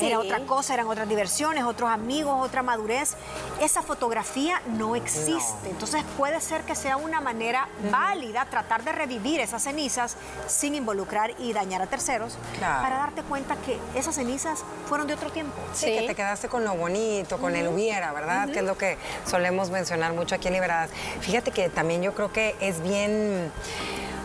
era 0.00 0.18
otra 0.20 0.40
cosa, 0.40 0.74
eran 0.74 0.86
otras 0.86 1.08
diversiones, 1.08 1.64
otros 1.64 1.90
amigos, 1.90 2.34
otra 2.40 2.62
madurez. 2.62 3.14
Esa 3.60 3.82
fotografía 3.82 4.60
no 4.78 4.94
existe, 4.96 5.68
entonces 5.70 6.02
puede 6.16 6.40
ser 6.40 6.62
que 6.62 6.74
sea 6.76 6.96
una 6.96 7.20
manera 7.20 7.68
válida 7.90 8.46
tratar 8.48 8.84
de 8.84 8.92
revivir 8.92 9.40
esas 9.40 9.62
cenizas 9.64 10.16
sin 10.46 10.74
involucrar 10.76 11.32
y 11.38 11.52
dañar 11.52 11.82
a 11.82 11.86
terceros 11.86 12.36
Claro. 12.58 12.82
para 12.82 12.96
darte 12.98 13.22
cuenta 13.22 13.56
que 13.56 13.78
esas 13.96 14.14
cenizas 14.14 14.64
fueron 14.88 15.06
de 15.08 15.14
otro 15.14 15.30
tiempo. 15.30 15.54
Sí, 15.74 15.86
Sí. 15.86 15.98
que 15.98 16.06
te 16.06 16.14
quedaste 16.14 16.48
con 16.48 16.64
lo 16.64 16.74
bonito, 16.74 17.38
con 17.38 17.54
el 17.56 17.66
hubiera, 17.68 18.12
¿verdad? 18.12 18.48
Que 18.48 18.60
es 18.60 18.64
lo 18.64 18.76
que 18.78 18.96
solemos 19.28 19.70
mencionar 19.70 20.12
mucho 20.12 20.34
aquí 20.36 20.48
en 20.48 20.54
Liberadas. 20.54 20.90
Fíjate 21.20 21.50
que 21.50 21.68
también 21.68 22.02
yo 22.02 22.14
creo 22.14 22.32
que 22.32 22.54
es 22.60 22.80
bien, 22.82 23.50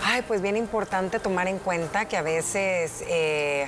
ay, 0.04 0.24
pues 0.28 0.42
bien 0.42 0.58
importante 0.58 1.20
tomar 1.20 1.48
en 1.48 1.60
cuenta 1.60 2.06
que 2.06 2.18
a 2.18 2.22
veces... 2.22 3.04
eh, 3.08 3.68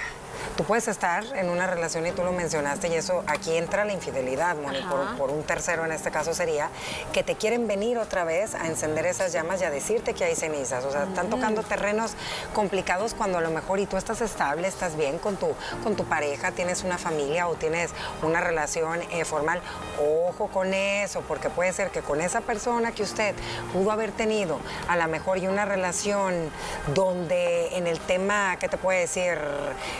Tú 0.55 0.63
puedes 0.63 0.87
estar 0.87 1.23
en 1.35 1.49
una 1.49 1.67
relación 1.67 2.05
y 2.05 2.11
tú 2.11 2.23
lo 2.23 2.31
mencionaste 2.31 2.87
y 2.89 2.95
eso 2.95 3.23
aquí 3.27 3.55
entra 3.55 3.85
la 3.85 3.93
infidelidad, 3.93 4.55
Moni, 4.55 4.81
por, 4.83 5.17
por, 5.17 5.29
un 5.31 5.43
tercero 5.43 5.85
en 5.85 5.91
este 5.91 6.11
caso 6.11 6.33
sería 6.33 6.69
que 7.13 7.23
te 7.23 7.35
quieren 7.35 7.67
venir 7.67 7.97
otra 7.97 8.23
vez 8.23 8.55
a 8.55 8.67
encender 8.67 9.05
esas 9.05 9.31
llamas 9.31 9.61
y 9.61 9.65
a 9.65 9.69
decirte 9.69 10.13
que 10.13 10.23
hay 10.23 10.35
cenizas. 10.35 10.83
O 10.85 10.91
sea, 10.91 11.03
están 11.03 11.29
tocando 11.29 11.63
terrenos 11.63 12.13
complicados 12.53 13.13
cuando 13.13 13.37
a 13.37 13.41
lo 13.41 13.51
mejor 13.51 13.79
y 13.79 13.85
tú 13.85 13.97
estás 13.97 14.21
estable, 14.21 14.67
estás 14.67 14.95
bien 14.95 15.17
con 15.19 15.37
tu, 15.37 15.47
con 15.83 15.95
tu 15.95 16.05
pareja, 16.05 16.51
tienes 16.51 16.83
una 16.83 16.97
familia 16.97 17.47
o 17.47 17.55
tienes 17.55 17.91
una 18.21 18.41
relación 18.41 19.01
eh, 19.11 19.25
formal. 19.25 19.61
Ojo 19.99 20.47
con 20.47 20.73
eso, 20.73 21.21
porque 21.21 21.49
puede 21.49 21.73
ser 21.73 21.89
que 21.89 22.01
con 22.01 22.21
esa 22.21 22.41
persona 22.41 22.91
que 22.91 23.03
usted 23.03 23.35
pudo 23.73 23.91
haber 23.91 24.11
tenido 24.11 24.59
a 24.87 24.97
lo 24.97 25.07
mejor 25.07 25.37
y 25.37 25.47
una 25.47 25.65
relación 25.65 26.51
donde 26.93 27.77
en 27.77 27.87
el 27.87 27.99
tema, 27.99 28.57
¿qué 28.59 28.69
te 28.69 28.77
puede 28.77 29.01
decir? 29.01 29.37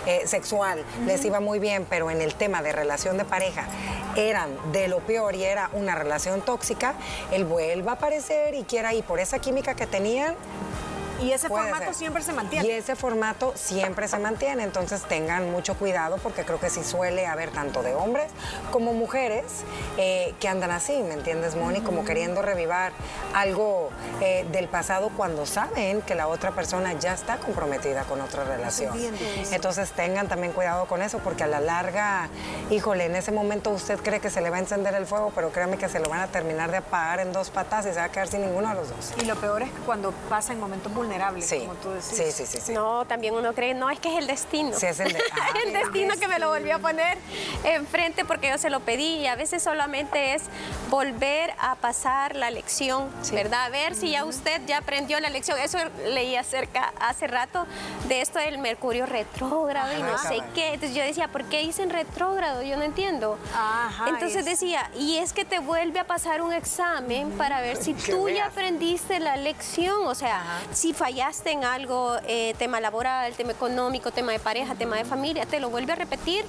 Eh, 0.06 0.24
sexual 0.30 0.84
les 1.06 1.26
iba 1.26 1.40
muy 1.40 1.60
bien, 1.60 1.86
pero 1.90 2.10
en 2.12 2.22
el 2.22 2.36
tema 2.36 2.62
de 2.62 2.72
relación 2.72 3.18
de 3.18 3.26
pareja 3.26 3.66
eran 4.16 4.50
de 4.72 4.88
lo 4.88 5.00
peor 5.00 5.36
y 5.36 5.44
era 5.44 5.70
una 5.74 5.96
relación 5.96 6.42
tóxica, 6.42 6.94
él 7.32 7.46
vuelva 7.46 7.92
a 7.92 7.96
aparecer 7.96 8.56
y 8.56 8.64
quiera 8.64 8.94
ir 8.94 9.04
por 9.04 9.20
esa 9.20 9.40
química 9.40 9.76
que 9.76 9.88
tenían 9.88 10.36
y 11.22 11.32
ese 11.32 11.50
formato 11.50 11.94
siempre 11.94 12.24
se 12.24 12.34
mantiene. 12.34 12.68
Y 12.68 12.72
ese 12.72 12.96
formato 12.96 13.54
siempre 13.56 14.08
se 14.08 14.20
mantiene, 14.20 14.64
entonces 14.64 15.04
tengan 15.04 15.52
mucho 15.52 15.76
cuidado 15.76 16.18
porque 16.18 16.44
creo 16.44 16.60
que 16.60 16.70
sí 16.70 16.84
suele 16.84 17.26
haber 17.26 17.52
tanto 17.52 17.84
de 17.84 17.94
hombres 17.94 18.32
como 18.72 18.94
mujeres 18.94 19.46
eh, 19.98 20.34
que 20.40 20.48
andan 20.48 20.72
así, 20.72 21.02
¿me 21.04 21.14
entiendes, 21.14 21.56
Moni? 21.56 21.82
Como 21.82 22.06
queriendo 22.06 22.42
revivar 22.42 22.92
algo 23.34 23.90
eh, 24.22 24.46
del 24.52 24.68
pasado 24.68 25.12
cuando 25.16 25.46
saben 25.46 26.02
que 26.02 26.16
la 26.16 26.28
otra 26.28 26.52
persona 26.52 26.94
ya 26.94 27.14
está 27.14 27.38
comprometida 27.38 28.04
con 28.04 28.22
otra 28.22 28.44
relación. 28.44 28.96
Entonces 29.52 29.92
tengan 29.92 30.28
también 30.28 30.54
cuidado 30.54 30.86
con 30.86 31.02
eso 31.02 31.20
porque 31.20 31.44
a 31.44 31.48
la 31.48 31.60
larga, 31.60 32.30
híjole, 32.70 33.06
en 33.06 33.16
ese 33.16 33.32
momento 33.32 33.70
usted 33.72 34.00
cree 34.00 34.20
que 34.20 34.30
se 34.30 34.42
le 34.42 34.50
va 34.50 34.58
a 34.58 34.60
encender 34.60 34.94
el 34.96 35.06
fuego, 35.06 35.32
pero 35.36 35.52
créame 35.52 35.78
que 35.78 35.90
se 35.90 36.00
lo 36.00 36.10
van 36.10 36.22
a 36.22 36.28
terminar 36.28 36.72
de 36.72 36.78
apagar 36.78 37.20
en 37.20 37.34
dos 37.34 37.50
patas 37.50 37.86
y 37.86 37.90
se 37.90 38.00
va 38.00 38.06
a 38.06 38.10
quedar 38.10 38.28
sin 38.28 38.42
ninguno 38.42 38.70
de 38.70 38.76
los 38.76 38.90
dos. 38.90 39.14
Y 39.22 39.26
lo 39.26 39.36
peor 39.36 39.64
es 39.64 39.72
que 39.72 39.80
cuando 39.80 40.12
pasa 40.30 40.54
en 40.54 40.60
momentos 40.60 40.94
vulnerables 40.94 41.09
sí. 41.42 41.60
como 41.60 41.74
tú 41.76 41.90
decís. 41.90 42.06
Sí, 42.06 42.46
sí, 42.46 42.60
sí, 42.62 42.74
No, 42.74 43.06
también 43.06 43.34
uno 43.34 43.54
cree, 43.54 43.74
no, 43.74 43.90
es 43.90 44.00
que 44.00 44.12
es 44.12 44.20
el 44.20 44.28
destino. 44.28 44.78
Sí, 44.78 44.86
es 44.86 45.00
el, 45.00 45.16
ah, 45.16 45.48
el 45.66 45.74
destino 45.74 46.16
que 46.18 46.28
me 46.28 46.40
lo 46.40 46.50
volvió 46.50 46.76
a 46.76 46.80
poner 46.80 47.18
enfrente 47.64 48.26
porque 48.26 48.50
yo 48.50 48.58
se 48.58 48.70
lo 48.70 48.80
pedí 48.82 49.18
y 49.18 49.28
a 49.28 49.36
veces 49.36 49.64
solamente 49.64 50.34
es 50.34 50.44
volver 50.90 51.54
a 51.60 51.76
pasar 51.76 52.36
la 52.36 52.52
lección, 52.52 53.10
¿verdad? 53.32 53.66
A 53.66 53.70
ver 53.70 53.96
si 53.96 54.12
ya 54.12 54.26
usted 54.26 54.62
ya 54.66 54.78
aprendió 54.78 55.20
la 55.20 55.30
lección. 55.30 55.58
Eso 55.60 55.78
leí 56.06 56.36
acerca 56.36 56.94
hace 57.00 57.28
rato 57.28 57.66
de 58.08 58.22
esto 58.22 58.40
del 58.40 58.58
mercurio 58.58 59.06
retrógrado 59.06 59.98
y 59.98 60.02
no 60.02 60.18
sé 60.18 60.42
qué. 60.54 60.74
Entonces 60.74 60.96
yo 60.96 61.04
decía, 61.04 61.28
¿por 61.28 61.44
qué 61.46 61.60
dicen 61.60 61.90
retrógrado? 61.90 62.62
Yo 62.62 62.78
no 62.78 62.84
entiendo. 62.84 63.38
Ajá, 63.56 64.10
Entonces 64.10 64.46
decía, 64.46 64.90
y 64.98 65.18
es 65.18 65.34
que 65.34 65.46
te 65.46 65.60
vuelve 65.60 66.00
a 66.00 66.08
pasar 66.08 66.42
un 66.42 66.54
examen 66.54 67.32
para 67.32 67.62
ver 67.62 67.78
si 67.78 67.94
tú 68.10 68.30
ya 68.30 68.48
aprendiste 68.48 69.20
la 69.20 69.38
lección. 69.38 70.08
O 70.08 70.16
sea, 70.16 70.44
si 70.72 70.94
fallaste 71.00 71.52
en 71.52 71.64
algo, 71.64 72.18
eh, 72.28 72.54
tema 72.58 72.82
laboral, 72.82 73.34
tema 73.34 73.54
económico, 73.54 74.12
tema 74.12 74.34
de 74.34 74.40
pareja, 74.40 74.76
tema 74.76 74.98
de 74.98 75.06
familia, 75.06 75.46
te 75.46 75.62
lo 75.62 75.70
vuelve 75.70 75.94
a 75.94 75.96
repetir 75.96 76.44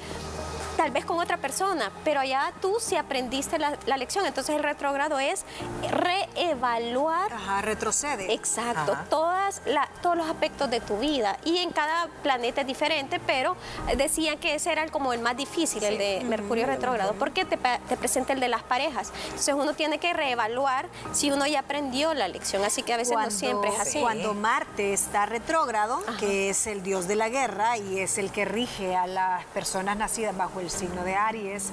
tal 0.81 0.93
vez 0.93 1.05
con 1.05 1.19
otra 1.19 1.37
persona, 1.37 1.93
pero 2.05 2.25
ya 2.25 2.55
tú 2.63 2.79
sí 2.81 2.97
aprendiste 2.97 3.59
la, 3.59 3.77
lección. 3.99 4.25
Entonces 4.25 4.57
el 4.57 4.63
retrogrado 4.63 5.19
es 5.19 5.45
reevaluar. 5.91 7.31
Ajá, 7.31 7.61
retrocede. 7.61 8.33
Exacto, 8.33 8.97
todas 9.11 9.61
todos 10.01 10.17
los 10.17 10.27
aspectos 10.27 10.71
de 10.71 10.81
tu 10.81 10.97
vida. 10.97 11.37
Y 11.45 11.59
en 11.59 11.71
cada 11.71 12.07
planeta 12.23 12.63
es 12.63 12.67
diferente, 12.67 13.21
pero 13.27 13.59
decían 13.99 14.39
que 14.39 14.55
ese 14.55 14.73
era 14.73 14.89
como 14.89 15.13
el 15.13 15.21
más 15.21 15.37
difícil, 15.37 15.85
el 15.85 15.99
de 15.99 16.23
Mercurio 16.25 16.65
retrógrado, 16.65 17.13
porque 17.13 17.45
te, 17.45 17.59
te, 17.59 17.97
presenta 17.99 18.33
el 18.33 18.41
de 18.41 18.49
las 18.49 18.63
parejas. 18.63 19.13
Entonces 19.25 19.55
uno 19.55 19.75
tiene 19.75 19.99
que 19.99 20.15
reevaluar 20.15 20.89
si 21.13 21.31
uno 21.31 21.47
ya 21.47 21.61
aprendió 21.61 22.15
la 22.15 22.27
lección, 22.27 22.65
así 22.65 22.83
que 22.83 22.95
a 22.95 22.97
veces 22.97 23.19
no 23.19 23.31
siempre 23.31 23.69
es 23.69 23.79
así. 23.79 24.01
Cuando 24.01 24.33
Marte 24.33 24.95
está 24.95 25.27
retrógrado, 25.27 26.03
que 26.19 26.49
es 26.49 26.67
el 26.67 26.83
dios 26.83 27.07
de 27.07 27.17
la 27.17 27.29
guerra 27.29 27.77
y 27.77 27.99
es 27.99 28.17
el 28.17 28.33
que 28.33 28.47
rige 28.47 28.97
a 28.97 29.07
las 29.07 29.45
personas 29.47 29.99
nacidas 29.99 30.35
bajo 30.35 30.61
el 30.61 30.70
signo 30.71 31.05
de 31.05 31.15
Aries. 31.15 31.71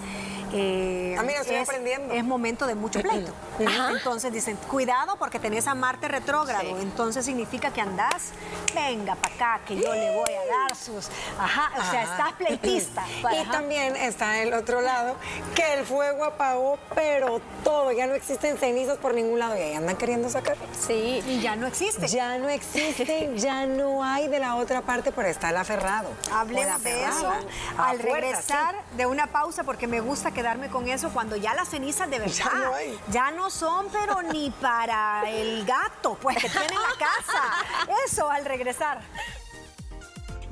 Eh, 0.54 1.16
ah, 1.18 1.24
mira, 1.24 1.42
estoy 1.42 1.58
es, 1.58 1.68
aprendiendo. 1.68 2.14
Es 2.14 2.24
momento 2.24 2.68
de 2.68 2.76
mucho 2.76 3.02
pleito. 3.02 3.34
Entonces 3.60 4.32
dicen, 4.32 4.58
cuidado 4.70 5.18
porque 5.18 5.40
tenés 5.40 5.68
a 5.68 5.76
Marte 5.76 6.08
retrógrado. 6.08 6.80
Entonces 6.80 7.26
significa 7.26 7.72
que 7.72 7.82
andás, 7.82 8.32
venga 8.74 9.16
para 9.16 9.36
acá, 9.36 9.62
que 9.66 9.76
yo 9.76 9.94
le 9.94 10.16
voy 10.16 10.34
a 10.34 10.46
dar 10.46 10.76
sus. 10.76 11.10
Ajá, 11.40 11.72
o 11.78 11.92
sea, 11.92 12.04
estás 12.04 12.34
pleitista. 12.34 13.04
y 13.42 13.46
también 13.50 13.96
está 13.96 14.42
el 14.42 14.54
otro 14.54 14.82
lado, 14.82 15.16
que 15.56 15.74
el 15.74 15.86
fuego 15.86 16.24
apagó, 16.24 16.80
pero 16.96 17.42
todo, 17.64 17.92
ya 17.92 18.08
no 18.08 18.14
existen 18.14 18.58
cenizas 18.58 18.98
por 18.98 19.14
ningún 19.14 19.40
lado 19.40 19.58
y 19.58 19.62
ahí 19.62 19.74
andan 19.74 19.98
queriendo 19.98 20.30
sacar. 20.30 20.56
Sí. 20.80 21.24
Y 21.28 21.42
ya 21.42 21.56
no 21.56 21.68
existe. 21.68 22.08
Ya 22.08 22.38
no 22.38 22.50
existe, 22.50 23.34
ya 23.36 23.66
no 23.66 24.04
hay 24.04 24.28
de 24.28 24.40
la 24.40 24.56
otra 24.56 24.82
parte, 24.82 25.12
pero 25.12 25.28
está 25.28 25.50
el 25.50 25.58
aferrado. 25.58 26.10
Hablemos 26.32 26.84
de 26.84 27.04
eso 27.04 27.32
al 27.78 28.00
regresar 28.00 28.76
de 28.96 29.06
una 29.06 29.28
pausa 29.28 29.64
porque 29.64 29.88
me 29.88 30.00
gusta 30.00 30.32
quedarme 30.32 30.70
con 30.70 30.88
eso 30.88 31.10
cuando 31.10 31.36
ya 31.36 31.54
las 31.54 31.70
cenizas 31.70 32.10
de 32.10 32.20
verdad 32.20 32.72
ya 33.12 33.32
no, 33.32 33.50
son, 33.50 33.88
pero 33.92 34.22
ni 34.22 34.50
para 34.52 35.30
el 35.30 35.66
gato, 35.66 36.18
pues 36.22 36.38
que 36.38 36.50
tiene 36.50 36.68
en 36.68 36.82
la 36.82 36.98
casa. 36.98 37.94
Eso 38.06 38.30
al 38.30 38.46
regresar. 38.46 39.02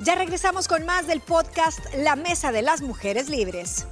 Ya 0.00 0.14
regresamos 0.14 0.68
con 0.68 0.84
más 0.84 1.06
del 1.06 1.20
podcast 1.20 1.78
La 1.94 2.16
Mesa 2.16 2.52
de 2.52 2.62
las 2.62 2.82
Mujeres 2.82 3.28
Libres. 3.30 3.86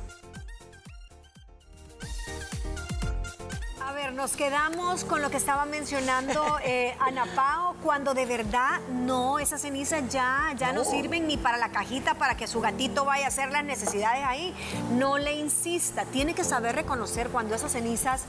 Nos 4.14 4.36
quedamos 4.36 5.04
con 5.04 5.22
lo 5.22 5.30
que 5.30 5.36
estaba 5.36 5.64
mencionando 5.64 6.58
eh, 6.64 6.94
Ana 7.00 7.26
Pao, 7.34 7.74
cuando 7.82 8.14
de 8.14 8.26
verdad 8.26 8.80
no, 8.88 9.38
esas 9.38 9.60
cenizas 9.60 10.08
ya, 10.08 10.54
ya 10.56 10.72
no. 10.72 10.84
sirven 10.84 11.26
ni 11.26 11.36
para 11.36 11.58
la 11.58 11.70
cajita 11.70 12.14
para 12.14 12.36
que 12.36 12.46
su 12.46 12.60
gatito 12.60 13.04
vaya 13.04 13.24
a 13.24 13.28
hacer 13.28 13.50
las 13.50 13.64
necesidades 13.64 14.24
ahí. 14.24 14.54
No 14.92 15.18
le 15.18 15.34
insista, 15.34 16.04
tiene 16.04 16.34
que 16.34 16.44
saber 16.44 16.76
reconocer 16.76 17.28
cuando 17.28 17.54
esas 17.54 17.72
cenizas 17.72 18.22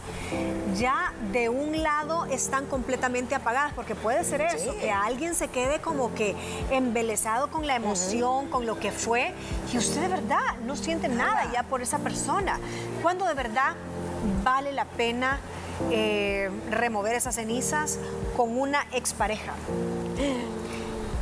ya 0.75 1.13
de 1.31 1.49
un 1.49 1.83
lado 1.83 2.25
están 2.25 2.65
completamente 2.65 3.35
apagadas, 3.35 3.73
porque 3.73 3.93
puede 3.93 4.23
ser 4.23 4.41
eso, 4.41 4.75
que 4.79 4.91
alguien 4.91 5.35
se 5.35 5.49
quede 5.49 5.79
como 5.81 6.13
que 6.15 6.35
embelesado 6.71 7.51
con 7.51 7.67
la 7.67 7.75
emoción, 7.75 8.49
con 8.49 8.65
lo 8.65 8.79
que 8.79 8.91
fue, 8.91 9.33
y 9.71 9.77
usted 9.77 10.01
de 10.01 10.07
verdad 10.07 10.57
no 10.65 10.75
siente 10.75 11.09
nada 11.09 11.51
ya 11.51 11.63
por 11.63 11.81
esa 11.81 11.99
persona. 11.99 12.59
Cuando 13.01 13.25
de 13.25 13.35
verdad 13.35 13.75
vale 14.43 14.71
la 14.71 14.85
pena 14.85 15.39
eh, 15.91 16.49
remover 16.69 17.15
esas 17.15 17.35
cenizas 17.35 17.99
con 18.35 18.57
una 18.57 18.85
expareja 18.93 19.53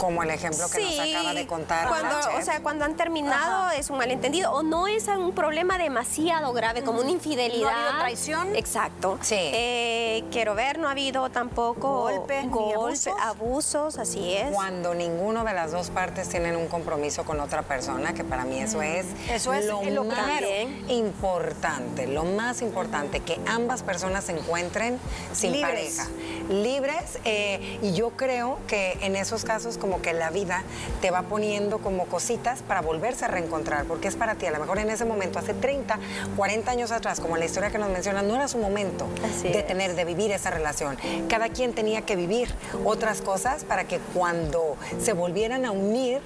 como 0.03 0.21
el 0.21 0.31
ejemplo 0.31 0.65
que 0.69 0.83
nos 0.83 0.99
acaba 0.99 1.33
de 1.33 1.47
contar. 1.47 1.87
Cuando, 1.87 2.15
o 2.37 2.41
sea, 2.41 2.61
cuando 2.61 2.83
han 2.83 2.97
terminado 2.97 3.71
es 3.71 3.89
un 3.89 3.97
malentendido 3.97 4.51
o 4.51 4.61
no 4.61 4.87
es 4.87 5.07
un 5.07 5.33
problema 5.33 5.77
demasiado 5.77 6.51
grave 6.51 6.83
como 6.83 6.99
una 6.99 7.09
infidelidad. 7.09 7.61
¿No 7.61 7.77
ha 7.77 7.85
habido 7.85 7.99
traición? 7.99 8.55
Exacto. 8.57 9.17
Sí. 9.21 9.37
Eh, 9.37 10.25
quiero 10.29 10.55
ver, 10.55 10.77
no 10.77 10.89
ha 10.89 10.91
habido 10.91 11.29
tampoco 11.29 12.01
golpes, 12.01 12.43
abusos? 12.43 13.13
abusos, 13.21 13.97
así 13.97 14.33
es. 14.33 14.53
Cuando 14.53 14.93
ninguno 14.93 15.45
de 15.45 15.53
las 15.53 15.71
dos 15.71 15.89
partes 15.89 16.27
tienen 16.27 16.57
un 16.57 16.67
compromiso 16.67 17.23
con 17.23 17.39
otra 17.39 17.61
persona, 17.61 18.13
que 18.13 18.25
para 18.25 18.43
mí 18.43 18.59
eso 18.59 18.79
mm. 18.79 18.83
es, 18.83 19.05
eso 19.29 19.53
es 19.53 19.65
lo, 19.67 20.03
más 20.03 20.41
importante, 20.89 22.07
lo 22.07 22.25
más 22.25 22.61
importante, 22.61 23.21
que 23.21 23.39
ambas 23.47 23.83
personas 23.83 24.25
se 24.25 24.33
encuentren 24.33 24.99
sin 25.31 25.61
pareja, 25.61 26.07
libres. 26.49 27.19
Eh, 27.23 27.79
y 27.81 27.93
yo 27.93 28.09
creo 28.09 28.57
que 28.67 28.97
en 28.99 29.15
esos 29.15 29.45
casos 29.45 29.77
como 29.77 29.92
que 30.01 30.13
la 30.13 30.29
vida 30.29 30.63
te 31.01 31.11
va 31.11 31.23
poniendo 31.23 31.79
como 31.79 32.05
cositas 32.05 32.61
para 32.61 32.81
volverse 32.81 33.25
a 33.25 33.27
reencontrar, 33.27 33.85
porque 33.85 34.07
es 34.07 34.15
para 34.15 34.35
ti. 34.35 34.45
A 34.45 34.51
lo 34.51 34.59
mejor 34.59 34.79
en 34.79 34.89
ese 34.89 35.05
momento, 35.05 35.39
hace 35.39 35.53
30, 35.53 35.99
40 36.35 36.71
años 36.71 36.91
atrás, 36.91 37.19
como 37.19 37.37
la 37.37 37.45
historia 37.45 37.69
que 37.69 37.77
nos 37.77 37.89
menciona, 37.89 38.21
no 38.21 38.35
era 38.35 38.47
su 38.47 38.57
momento 38.57 39.07
de 39.41 39.63
tener, 39.63 39.95
de 39.95 40.05
vivir 40.05 40.31
esa 40.31 40.49
relación. 40.49 40.97
Cada 41.27 41.49
quien 41.49 41.73
tenía 41.73 42.01
que 42.01 42.15
vivir 42.15 42.53
otras 42.85 43.21
cosas 43.21 43.63
para 43.63 43.85
que 43.85 43.99
cuando 44.13 44.77
se 44.99 45.13
volvieran 45.13 45.65
a 45.65 45.71
unir, 45.71 46.21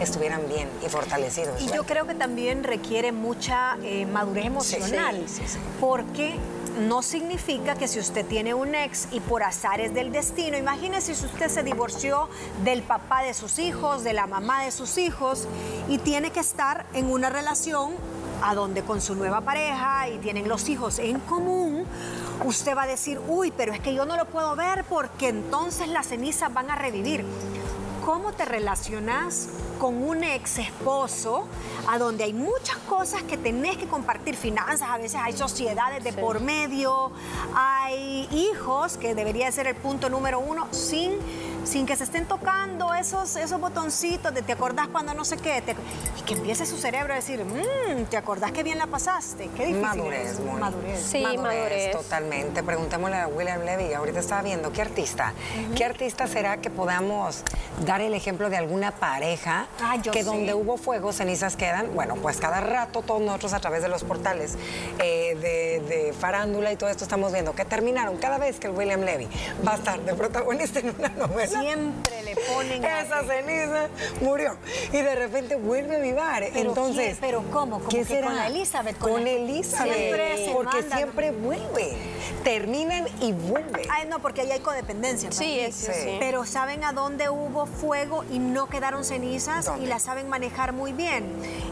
estuvieran 0.00 0.48
bien 0.48 0.68
y 0.84 0.88
fortalecidos. 0.88 1.60
Y 1.62 1.70
yo 1.72 1.84
creo 1.84 2.06
que 2.06 2.14
también 2.14 2.64
requiere 2.64 3.12
mucha 3.12 3.76
eh, 3.82 4.06
madurez 4.06 4.46
emocional, 4.46 5.24
porque 5.80 6.34
no 6.76 7.02
significa 7.02 7.74
que 7.74 7.88
si 7.88 7.98
usted 7.98 8.26
tiene 8.26 8.54
un 8.54 8.74
ex 8.74 9.08
y 9.10 9.20
por 9.20 9.42
azares 9.42 9.94
del 9.94 10.12
destino, 10.12 10.56
imagínese 10.58 11.14
si 11.14 11.24
usted 11.24 11.48
se 11.48 11.62
divorció 11.62 12.28
del 12.64 12.82
papá 12.82 13.22
de 13.22 13.34
sus 13.34 13.58
hijos, 13.58 14.04
de 14.04 14.12
la 14.12 14.26
mamá 14.26 14.64
de 14.64 14.70
sus 14.70 14.98
hijos 14.98 15.48
y 15.88 15.98
tiene 15.98 16.30
que 16.30 16.40
estar 16.40 16.86
en 16.92 17.10
una 17.10 17.30
relación 17.30 17.94
a 18.42 18.54
donde 18.54 18.82
con 18.82 19.00
su 19.00 19.14
nueva 19.14 19.40
pareja 19.40 20.08
y 20.08 20.18
tienen 20.18 20.48
los 20.48 20.68
hijos 20.68 20.98
en 20.98 21.18
común, 21.20 21.84
usted 22.44 22.76
va 22.76 22.82
a 22.82 22.86
decir, 22.86 23.20
uy, 23.26 23.52
pero 23.56 23.72
es 23.72 23.80
que 23.80 23.94
yo 23.94 24.04
no 24.04 24.16
lo 24.16 24.26
puedo 24.26 24.54
ver 24.56 24.84
porque 24.84 25.28
entonces 25.28 25.88
las 25.88 26.08
cenizas 26.08 26.52
van 26.52 26.70
a 26.70 26.76
revivir 26.76 27.24
cómo 28.04 28.32
te 28.32 28.44
relacionas 28.44 29.48
con 29.78 30.02
un 30.02 30.24
ex 30.24 30.58
esposo, 30.58 31.46
a 31.88 31.98
donde 31.98 32.24
hay 32.24 32.32
muchas 32.32 32.76
cosas 32.88 33.22
que 33.22 33.36
tenés 33.36 33.76
que 33.76 33.86
compartir, 33.86 34.36
finanzas, 34.36 34.88
a 34.90 34.98
veces 34.98 35.20
hay 35.22 35.32
sociedades 35.32 36.02
de 36.02 36.12
por 36.12 36.40
medio, 36.40 37.12
hay 37.54 38.28
hijos, 38.30 38.96
que 38.96 39.14
debería 39.14 39.50
ser 39.52 39.66
el 39.66 39.76
punto 39.76 40.08
número 40.08 40.40
uno, 40.40 40.66
sin 40.70 41.12
sin 41.66 41.84
que 41.84 41.96
se 41.96 42.04
estén 42.04 42.26
tocando 42.26 42.94
esos, 42.94 43.36
esos 43.36 43.60
botoncitos 43.60 44.32
de 44.32 44.42
te 44.42 44.52
acordás 44.52 44.88
cuando 44.88 45.14
no 45.14 45.24
sé 45.24 45.36
qué, 45.36 45.62
y 46.18 46.22
que 46.22 46.34
empiece 46.34 46.64
su 46.64 46.76
cerebro 46.76 47.12
a 47.12 47.16
decir, 47.16 47.44
mmm, 47.44 48.04
te 48.04 48.16
acordás 48.16 48.52
que 48.52 48.62
bien 48.62 48.78
la 48.78 48.86
pasaste, 48.86 49.50
qué 49.56 49.66
difícil 49.66 49.82
madurez, 49.82 50.30
es. 50.32 50.40
Madurez. 50.40 51.02
Sí, 51.02 51.22
madurez, 51.22 51.92
Totalmente. 51.92 52.62
Preguntémosle 52.62 53.16
a 53.16 53.28
William 53.28 53.62
Levy, 53.62 53.92
ahorita 53.92 54.20
estaba 54.20 54.42
viendo, 54.42 54.72
¿qué 54.72 54.82
artista? 54.82 55.32
¿Qué 55.74 55.84
artista 55.84 56.26
será 56.26 56.58
que 56.58 56.70
podamos 56.70 57.42
dar 57.84 58.00
el 58.00 58.14
ejemplo 58.14 58.48
de 58.48 58.56
alguna 58.56 58.92
pareja 58.92 59.66
ah, 59.82 59.96
que 60.00 60.22
donde 60.22 60.54
hubo 60.54 60.76
fuego, 60.76 61.12
cenizas 61.12 61.56
quedan? 61.56 61.94
Bueno, 61.94 62.14
pues 62.16 62.36
cada 62.38 62.60
rato 62.60 63.02
todos 63.02 63.20
nosotros 63.20 63.52
a 63.52 63.60
través 63.60 63.82
de 63.82 63.88
los 63.88 64.04
portales 64.04 64.56
eh, 64.98 65.36
de, 65.40 65.80
de 65.88 66.12
farándula 66.12 66.72
y 66.72 66.76
todo 66.76 66.90
esto 66.90 67.04
estamos 67.04 67.32
viendo 67.32 67.54
que 67.54 67.64
terminaron 67.64 68.16
cada 68.18 68.38
vez 68.38 68.60
que 68.60 68.68
el 68.68 68.74
William 68.74 69.00
Levy 69.00 69.28
va 69.66 69.72
a 69.72 69.76
estar 69.76 70.00
de 70.00 70.14
protagonista 70.14 70.80
en 70.80 70.94
una 70.98 71.08
novela 71.08 71.55
siempre 71.60 72.22
le 72.22 72.36
ponen 72.36 72.84
esa 72.84 73.22
ceniza 73.24 73.88
murió 74.20 74.56
y 74.92 74.96
de 74.96 75.14
repente 75.14 75.56
vuelve 75.56 75.96
a 75.96 76.00
vivar. 76.00 76.42
Entonces, 76.42 77.18
pero 77.20 77.42
cómo, 77.52 77.78
¿Cómo 77.78 77.88
¿qué 77.88 78.04
que 78.04 78.20
con 78.20 78.38
Elizabeth, 78.38 78.98
con, 78.98 79.26
Elizabeth, 79.26 79.94
siempre 79.94 80.50
porque 80.52 80.82
siempre 80.82 81.30
vuelve, 81.30 81.96
terminan 82.44 83.06
y 83.20 83.32
vuelven. 83.32 83.82
Ay, 83.90 84.06
no, 84.08 84.20
porque 84.20 84.42
ahí 84.42 84.50
hay 84.50 84.60
codependencia. 84.60 85.30
Sí, 85.32 85.60
sí, 85.70 85.86
sí. 85.92 86.16
Pero 86.18 86.44
saben 86.44 86.84
a 86.84 86.92
dónde 86.92 87.28
hubo 87.28 87.66
fuego 87.66 88.24
y 88.30 88.38
no 88.38 88.68
quedaron 88.68 89.04
cenizas 89.04 89.70
y 89.80 89.86
la 89.86 89.98
saben 89.98 90.28
manejar 90.28 90.72
muy 90.72 90.92
bien. 90.92 91.26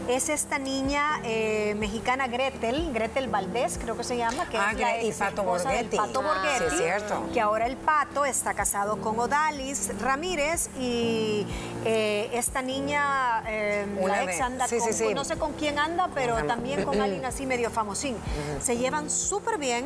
Es 0.07 0.29
esta 0.29 0.59
niña 0.59 1.19
eh, 1.23 1.75
mexicana 1.79 2.27
Gretel, 2.27 2.93
Gretel 2.93 3.27
Valdés, 3.27 3.79
creo 3.81 3.97
que 3.97 4.03
se 4.03 4.17
llama, 4.17 4.47
que 4.49 4.57
ah, 4.57 4.71
es 4.71 4.79
la 4.79 5.01
y 5.01 5.11
Pato 5.11 5.43
Borghetti. 5.43 5.97
Pato 5.97 6.21
Borghetti, 6.21 6.69
sí, 6.69 6.77
cierto. 6.77 7.23
que 7.33 7.41
ahora 7.41 7.65
el 7.65 7.75
Pato 7.75 8.23
está 8.23 8.53
casado 8.53 9.01
con 9.01 9.19
Odalis 9.19 9.99
Ramírez 9.99 10.69
y 10.79 11.47
eh, 11.85 12.29
esta 12.33 12.61
niña, 12.61 13.43
eh, 13.47 13.87
la 14.05 14.23
ex 14.23 14.41
anda 14.41 14.67
con, 14.67 15.13
no 15.15 15.23
sé 15.23 15.37
con 15.37 15.53
quién 15.53 15.79
anda, 15.79 16.09
pero 16.13 16.45
también 16.45 16.83
con 16.83 17.01
alguien 17.01 17.25
así 17.25 17.47
medio 17.47 17.71
famosín. 17.71 18.15
Se 18.61 18.77
llevan 18.77 19.09
súper 19.09 19.57
bien, 19.57 19.85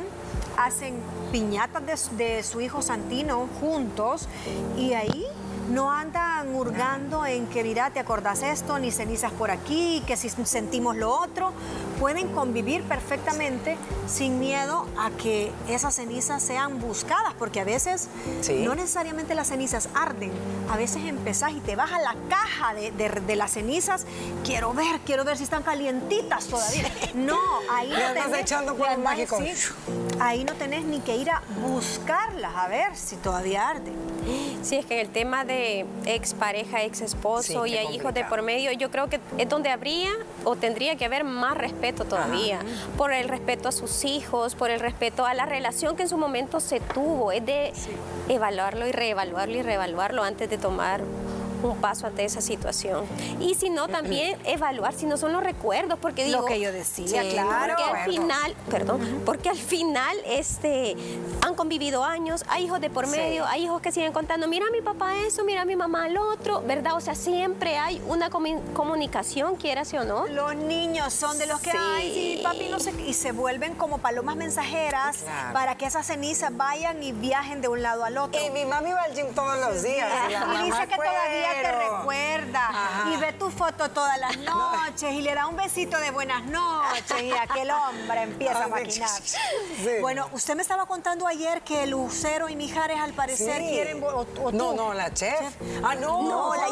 hacen 0.57 0.95
piñatas 1.31 2.17
de, 2.17 2.25
de 2.25 2.43
su 2.43 2.59
hijo 2.59 2.81
Santino 2.81 3.47
juntos 3.61 4.27
y 4.77 4.93
ahí 4.93 5.25
no 5.69 5.91
andan 5.91 6.53
hurgando 6.55 7.25
en 7.25 7.47
que, 7.47 7.63
mira, 7.63 7.91
te 7.91 7.99
acordás 7.99 8.41
esto, 8.41 8.79
ni 8.79 8.91
cenizas 8.91 9.31
por 9.31 9.51
aquí, 9.51 10.03
que 10.07 10.17
si 10.17 10.29
sentimos 10.29 10.95
lo 10.95 11.11
otro. 11.11 11.53
Pueden 11.99 12.29
convivir 12.29 12.83
perfectamente 12.83 13.77
sin 14.07 14.39
miedo 14.39 14.87
a 14.97 15.11
que 15.11 15.51
esas 15.67 15.95
cenizas 15.95 16.41
sean 16.41 16.79
buscadas, 16.79 17.33
porque 17.37 17.59
a 17.59 17.65
veces 17.65 18.07
no 18.63 18.73
necesariamente 18.73 19.35
las 19.35 19.49
cenizas 19.49 19.89
arden. 19.93 20.31
A 20.71 20.77
veces 20.77 21.03
empezás 21.05 21.51
y 21.51 21.59
te 21.59 21.75
vas 21.75 21.91
a 21.91 21.99
la 21.99 22.15
caja 22.29 22.73
de, 22.73 23.35
las 23.35 23.51
cenizas. 23.51 24.05
Quiero 24.45 24.73
ver, 24.73 25.01
quiero 25.05 25.25
ver 25.25 25.37
si 25.37 25.43
están 25.43 25.63
calientitas 25.63 26.45
todavía. 26.47 26.89
No, 27.15 27.37
ahí 27.71 27.89
no 27.89 28.13
tenés, 28.13 28.41
echando 28.41 28.75
mágico. 29.03 29.39
ahí 30.19 30.43
no 30.43 30.53
tenés 30.53 30.85
ni 30.85 30.99
que 30.99 31.17
ir 31.17 31.29
a 31.29 31.41
buscarlas 31.61 32.55
a 32.55 32.67
ver 32.67 32.95
si 32.95 33.17
todavía 33.17 33.67
arden. 33.67 33.93
Sí, 34.61 34.75
es 34.75 34.85
que 34.85 35.01
el 35.01 35.09
tema 35.09 35.43
de 35.43 35.58
ex 36.05 36.33
pareja, 36.33 36.83
ex 36.83 37.01
esposo 37.01 37.65
y 37.65 37.75
hay 37.75 37.95
hijos 37.95 38.13
de 38.13 38.23
por 38.25 38.41
medio, 38.41 38.71
yo 38.71 38.91
creo 38.91 39.09
que 39.09 39.19
es 39.37 39.49
donde 39.49 39.69
habría 39.69 40.11
o 40.43 40.55
tendría 40.55 40.95
que 40.95 41.05
haber 41.05 41.23
más 41.23 41.57
respeto 41.57 42.05
todavía, 42.05 42.59
por 42.97 43.13
el 43.13 43.27
respeto 43.27 43.69
a 43.69 43.71
sus 43.71 44.05
hijos, 44.05 44.55
por 44.55 44.69
el 44.69 44.79
respeto 44.79 45.25
a 45.25 45.33
la 45.33 45.45
relación 45.45 45.95
que 45.95 46.03
en 46.03 46.09
su 46.09 46.17
momento 46.17 46.59
se 46.59 46.79
tuvo, 46.79 47.31
es 47.31 47.45
de 47.45 47.73
evaluarlo 48.27 48.87
y 48.87 48.91
reevaluarlo 48.91 49.55
y 49.55 49.61
reevaluarlo 49.61 50.23
antes 50.23 50.49
de 50.49 50.57
tomar 50.57 51.01
un 51.63 51.77
paso 51.77 52.07
ante 52.07 52.25
esa 52.25 52.41
situación. 52.41 53.05
Y 53.39 53.55
si 53.55 53.69
no, 53.69 53.87
también 53.87 54.37
evaluar 54.45 54.93
si 54.93 55.05
no 55.05 55.17
son 55.17 55.33
los 55.33 55.43
recuerdos, 55.43 55.99
porque 55.99 56.25
digo... 56.25 56.41
Lo 56.41 56.45
que 56.45 56.59
yo 56.59 56.71
decía, 56.71 57.27
claro. 57.29 57.75
Porque 57.75 57.83
al 57.83 58.05
final, 58.05 58.55
perdón, 58.69 59.21
porque 59.25 59.49
al 59.49 59.57
final 59.57 60.17
este, 60.25 60.95
han 61.45 61.55
convivido 61.55 62.03
años, 62.03 62.43
hay 62.47 62.65
hijos 62.65 62.81
de 62.81 62.89
por 62.89 63.07
medio, 63.07 63.45
hay 63.45 63.65
hijos 63.65 63.81
que 63.81 63.91
siguen 63.91 64.13
contando, 64.13 64.47
mira 64.47 64.67
a 64.67 64.71
mi 64.71 64.81
papá 64.81 65.17
eso, 65.17 65.43
mira 65.43 65.61
a 65.61 65.65
mi 65.65 65.75
mamá 65.75 66.07
lo 66.09 66.27
otro, 66.29 66.61
¿verdad? 66.61 66.95
O 66.95 67.01
sea, 67.01 67.15
siempre 67.15 67.77
hay 67.77 68.01
una 68.07 68.29
comunicación, 68.29 69.55
quieras 69.55 69.93
o 69.93 70.03
no. 70.03 70.27
Los 70.27 70.55
niños 70.55 71.13
son 71.13 71.37
de 71.37 71.47
los 71.47 71.59
que, 71.61 71.71
ay, 71.71 72.11
sí, 72.13 72.43
papi, 72.43 72.67
no 72.69 72.79
sé, 72.79 72.93
y 73.05 73.13
se 73.13 73.31
vuelven 73.31 73.75
como 73.75 73.97
palomas 73.97 74.35
mensajeras 74.35 75.23
para 75.53 75.75
que 75.75 75.85
esas 75.85 76.05
cenizas 76.05 76.55
vayan 76.55 77.01
y 77.01 77.11
viajen 77.11 77.61
de 77.61 77.67
un 77.67 77.81
lado 77.81 78.03
al 78.03 78.17
otro. 78.17 78.39
Y 78.39 78.49
mi 78.51 78.65
mami 78.65 78.91
va 78.91 79.03
al 79.03 79.13
gym 79.13 79.33
todos 79.33 79.59
los 79.59 79.83
días. 79.83 80.09
Y, 80.29 80.65
dice 80.65 80.87
que 80.87 80.95
todavía 80.95 81.48
te 81.61 81.71
recuerda 81.71 82.69
y 83.13 83.17
ve 83.17 83.33
tu 83.33 83.49
foto 83.49 83.89
todas 83.89 84.17
las 84.19 84.37
noches 84.39 85.13
y 85.13 85.21
le 85.21 85.33
da 85.35 85.47
un 85.47 85.55
besito 85.55 85.97
de 85.97 86.11
buenas 86.11 86.45
noches 86.45 87.21
y 87.21 87.31
aquel 87.31 87.71
hombre 87.71 88.23
empieza 88.23 88.65
a 88.65 88.67
maquinar. 88.67 89.09
Bueno, 90.01 90.29
usted 90.33 90.55
me 90.55 90.61
estaba 90.61 90.85
contando 90.85 91.27
ayer 91.27 91.61
que 91.61 91.87
Lucero 91.87 92.49
y 92.49 92.55
Mijares 92.55 92.99
al 92.99 93.13
parecer 93.13 93.61
quieren... 93.61 94.01
no, 94.53 94.73
no, 94.73 94.93
la 94.93 95.13
chef. 95.13 95.55
Ah, 95.83 95.95
no, 95.95 96.23
no, 96.23 96.55
la 96.55 96.67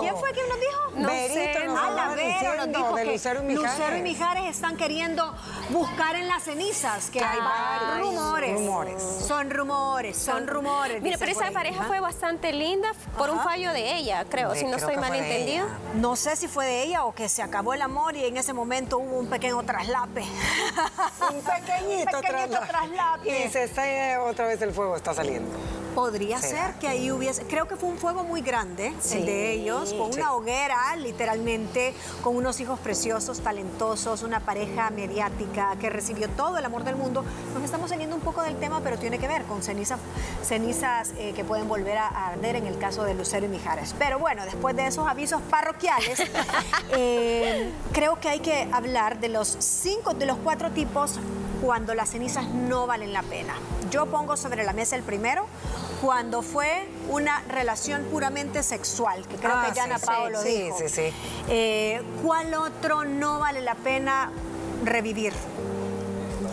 ¿Quién 0.00 0.16
fue 0.16 0.32
quien 0.32 0.48
nos 0.48 0.60
dijo? 0.60 0.90
No 0.96 1.08
Berito 1.08 1.60
sé. 1.60 1.65
Ah, 2.52 2.56
nos 2.56 2.68
dijo 2.68 2.94
que 2.94 3.04
Lucero 3.04 3.40
y, 3.42 3.46
Mijares. 3.46 3.78
Lucero 3.78 3.96
y 3.96 4.02
Mijares 4.02 4.44
están 4.50 4.76
queriendo 4.76 5.34
buscar 5.70 6.16
en 6.16 6.28
las 6.28 6.42
cenizas, 6.44 7.10
que 7.10 7.22
hay 7.22 7.38
varios 7.38 8.00
rumores. 8.00 8.54
rumores. 8.54 9.02
Son 9.26 9.50
rumores, 9.50 10.16
son 10.16 10.46
rumores. 10.46 11.02
Mira, 11.02 11.16
pero 11.18 11.32
esa 11.32 11.50
pareja 11.50 11.84
fue 11.84 12.00
bastante 12.00 12.52
linda 12.52 12.88
por 13.16 13.30
un 13.30 13.40
fallo 13.40 13.72
de 13.72 13.96
ella, 13.96 14.24
creo, 14.28 14.54
si 14.54 14.64
no 14.64 14.76
estoy 14.76 14.96
mal 14.96 15.14
entendido. 15.14 15.66
No 15.94 16.16
sé 16.16 16.36
si 16.36 16.48
fue 16.48 16.66
de 16.66 16.82
ella 16.82 17.04
o 17.04 17.14
que 17.14 17.28
se 17.28 17.42
acabó 17.42 17.74
el 17.74 17.82
amor 17.82 18.16
y 18.16 18.24
en 18.24 18.36
ese 18.36 18.52
momento 18.52 18.98
hubo 18.98 19.18
un 19.18 19.28
pequeño 19.28 19.62
traslape. 19.62 20.22
un 20.22 21.42
pequeñito, 21.42 22.20
traslape. 22.66 23.46
Y 23.46 23.50
se 23.50 23.64
está 23.64 24.22
otra 24.22 24.46
vez 24.46 24.60
el 24.62 24.72
fuego 24.72 24.96
está 24.96 25.14
saliendo. 25.14 25.50
Podría 25.96 26.42
ser 26.42 26.74
que 26.74 26.88
ahí 26.88 27.10
hubiese, 27.10 27.44
creo 27.44 27.66
que 27.66 27.74
fue 27.74 27.88
un 27.88 27.96
fuego 27.96 28.22
muy 28.22 28.42
grande, 28.42 28.92
el 29.12 29.24
de 29.24 29.52
ellos, 29.52 29.94
con 29.94 30.12
una 30.12 30.34
hoguera, 30.34 30.94
literalmente, 30.96 31.94
con 32.22 32.36
unos 32.36 32.60
hijos 32.60 32.78
preciosos, 32.78 33.40
talentosos, 33.40 34.22
una 34.22 34.40
pareja 34.40 34.90
mediática 34.90 35.74
que 35.80 35.88
recibió 35.88 36.28
todo 36.28 36.58
el 36.58 36.66
amor 36.66 36.84
del 36.84 36.96
mundo. 36.96 37.24
Nos 37.54 37.64
estamos 37.64 37.88
saliendo 37.88 38.14
un 38.14 38.20
poco 38.20 38.42
del 38.42 38.56
tema, 38.56 38.82
pero 38.84 38.98
tiene 38.98 39.18
que 39.18 39.26
ver 39.26 39.44
con 39.44 39.62
cenizas, 39.62 39.98
cenizas 40.42 41.14
eh, 41.16 41.32
que 41.34 41.44
pueden 41.44 41.66
volver 41.66 41.96
a 41.96 42.08
arder 42.08 42.56
en 42.56 42.66
el 42.66 42.76
caso 42.76 43.04
de 43.04 43.14
Lucero 43.14 43.46
y 43.46 43.48
Mijares. 43.48 43.94
Pero 43.98 44.18
bueno, 44.18 44.44
después 44.44 44.76
de 44.76 44.86
esos 44.86 45.08
avisos 45.08 45.40
parroquiales, 45.48 46.22
eh, 46.90 47.72
creo 47.94 48.20
que 48.20 48.28
hay 48.28 48.40
que 48.40 48.68
hablar 48.70 49.18
de 49.18 49.30
los 49.30 49.48
cinco, 49.60 50.12
de 50.12 50.26
los 50.26 50.36
cuatro 50.44 50.70
tipos 50.72 51.18
cuando 51.62 51.94
las 51.94 52.10
cenizas 52.10 52.46
no 52.48 52.86
valen 52.86 53.14
la 53.14 53.22
pena. 53.22 53.54
Yo 53.90 54.06
pongo 54.06 54.36
sobre 54.36 54.64
la 54.64 54.72
mesa 54.72 54.96
el 54.96 55.02
primero, 55.02 55.46
cuando 56.00 56.42
fue 56.42 56.86
una 57.08 57.42
relación 57.48 58.04
puramente 58.04 58.62
sexual, 58.62 59.26
que 59.26 59.36
creo 59.36 59.54
que 59.66 59.74
ya 59.74 59.84
Ana 59.84 59.98
Paolo 59.98 60.42
sí, 60.42 60.62
dijo. 60.62 60.78
Sí, 60.78 60.88
sí, 60.88 61.12
eh, 61.48 62.02
¿Cuál 62.22 62.54
otro 62.54 63.04
no 63.04 63.38
vale 63.38 63.60
la 63.60 63.74
pena 63.74 64.30
revivir? 64.84 65.32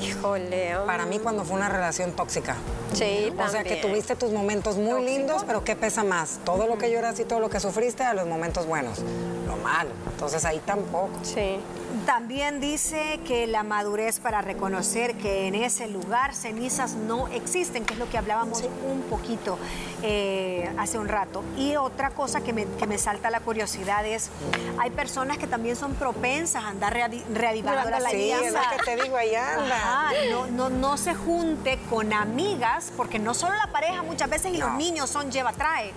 Híjole. 0.01 0.75
Para 0.85 1.05
mí 1.05 1.19
cuando 1.19 1.45
fue 1.45 1.55
una 1.55 1.69
relación 1.69 2.11
tóxica. 2.11 2.55
Sí, 2.93 3.33
O 3.37 3.47
sea, 3.49 3.63
que 3.63 3.77
tuviste 3.77 4.15
tus 4.15 4.31
momentos 4.31 4.77
muy 4.77 5.03
lindos, 5.03 5.43
pero 5.45 5.63
¿qué 5.63 5.75
pesa 5.75 6.03
más? 6.03 6.39
Todo 6.43 6.67
lo 6.67 6.77
que 6.77 6.91
lloras 6.91 7.19
y 7.19 7.23
todo 7.23 7.39
lo 7.39 7.49
que 7.49 7.59
sufriste 7.59 8.03
a 8.03 8.13
los 8.13 8.27
momentos 8.27 8.65
buenos. 8.65 8.99
Lo 9.47 9.55
malo. 9.57 9.91
Entonces 10.11 10.45
ahí 10.45 10.59
tampoco. 10.65 11.09
Sí. 11.23 11.59
También 12.05 12.59
dice 12.59 13.19
que 13.25 13.47
la 13.47 13.63
madurez 13.63 14.19
para 14.19 14.41
reconocer 14.41 15.15
que 15.15 15.47
en 15.47 15.55
ese 15.55 15.87
lugar 15.87 16.33
cenizas 16.33 16.95
no 16.95 17.27
existen, 17.27 17.85
que 17.85 17.93
es 17.93 17.99
lo 17.99 18.09
que 18.09 18.17
hablábamos 18.17 18.63
un 18.87 19.01
poquito 19.03 19.57
eh, 20.01 20.69
hace 20.77 20.97
un 20.97 21.07
rato. 21.07 21.43
Y 21.55 21.75
otra 21.75 22.09
cosa 22.09 22.41
que 22.41 22.51
me, 22.51 22.65
que 22.65 22.87
me, 22.87 22.97
salta 22.97 23.29
la 23.29 23.39
curiosidad 23.39 24.05
es, 24.05 24.31
hay 24.79 24.89
personas 24.89 25.37
que 25.37 25.47
también 25.47 25.75
son 25.75 25.93
propensas 25.93 26.63
a 26.63 26.69
andar 26.69 26.93
reavivando 27.33 27.89
la 27.89 28.09
Sí, 28.09 28.31
es 28.31 28.51
lo 28.53 28.59
que 28.59 28.83
te 28.83 29.01
digo, 29.01 29.15
ahí 29.15 29.35
anda. 29.35 30.11
no, 30.29 30.47
no, 30.47 30.69
no 30.69 30.97
se 30.97 31.13
junte 31.13 31.79
con 31.89 32.11
amigas, 32.11 32.91
porque 32.97 33.19
no 33.19 33.33
solo 33.33 33.55
la 33.55 33.71
pareja 33.71 34.03
muchas 34.03 34.29
veces 34.29 34.53
y 34.53 34.57
los 34.57 34.71
niños 34.73 35.09
son 35.09 35.31
lleva-trae. 35.31 35.93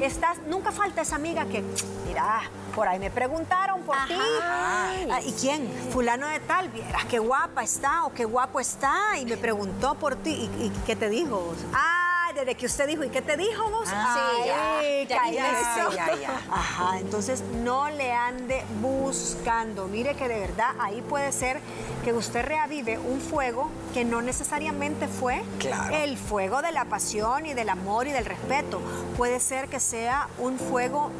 Estás, 0.00 0.38
nunca 0.48 0.72
falta 0.72 1.02
esa 1.02 1.16
amiga 1.16 1.44
que, 1.46 1.62
mira, 2.06 2.42
por 2.74 2.88
ahí 2.88 2.98
me 2.98 3.10
preguntaron 3.10 3.82
por 3.82 3.96
ti. 4.06 4.14
Ah, 4.42 5.20
¿Y 5.24 5.32
quién? 5.40 5.68
Fulano 5.92 6.26
de 6.28 6.40
tal, 6.40 6.68
vieras 6.68 7.04
qué 7.06 7.18
guapa 7.18 7.62
está 7.62 8.04
o 8.04 8.12
qué 8.12 8.24
guapo 8.24 8.60
está. 8.60 9.18
Y 9.18 9.24
me 9.24 9.36
preguntó 9.36 9.94
por 9.94 10.16
ti. 10.16 10.50
¿Y, 10.60 10.70
qué 10.86 10.96
te 10.96 11.08
dijo? 11.08 11.54
Ah, 11.72 12.30
desde 12.34 12.54
que 12.54 12.66
usted 12.66 12.86
dijo, 12.86 13.02
¿y 13.04 13.08
qué 13.08 13.22
te 13.22 13.36
dijo 13.36 13.70
vos? 13.70 13.88
Ah, 13.92 14.78
Ay, 14.80 15.06
ya, 15.08 15.30
ya, 15.30 15.32
ya, 15.32 15.90
ya, 15.90 16.16
ya. 16.20 16.40
Ajá, 16.50 16.98
entonces 16.98 17.42
no 17.62 17.90
le 17.90 18.12
ande 18.12 18.64
buscando. 18.80 19.86
Mire 19.88 20.14
que 20.14 20.28
de 20.28 20.38
verdad 20.40 20.70
ahí 20.78 21.02
puede 21.02 21.32
ser 21.32 21.60
que 22.04 22.12
usted 22.12 22.44
reavive 22.44 22.98
un 22.98 23.20
fuego 23.20 23.70
que 23.92 24.04
no 24.04 24.22
necesariamente 24.22 25.08
fue 25.08 25.42
Claro. 25.58 25.94
el 25.96 26.16
fuego 26.16 26.62
de 26.62 26.72
la 26.72 26.84
pasión 26.84 27.46
y 27.46 27.54
del 27.54 27.68
amor 27.68 28.06
y 28.06 28.12
del 28.12 28.24
respeto. 28.24 28.80
Puede 29.16 29.40
ser 29.40 29.68
que 29.68 29.80
sea 29.80 30.28
un 30.38 30.58
fuego 30.58 31.10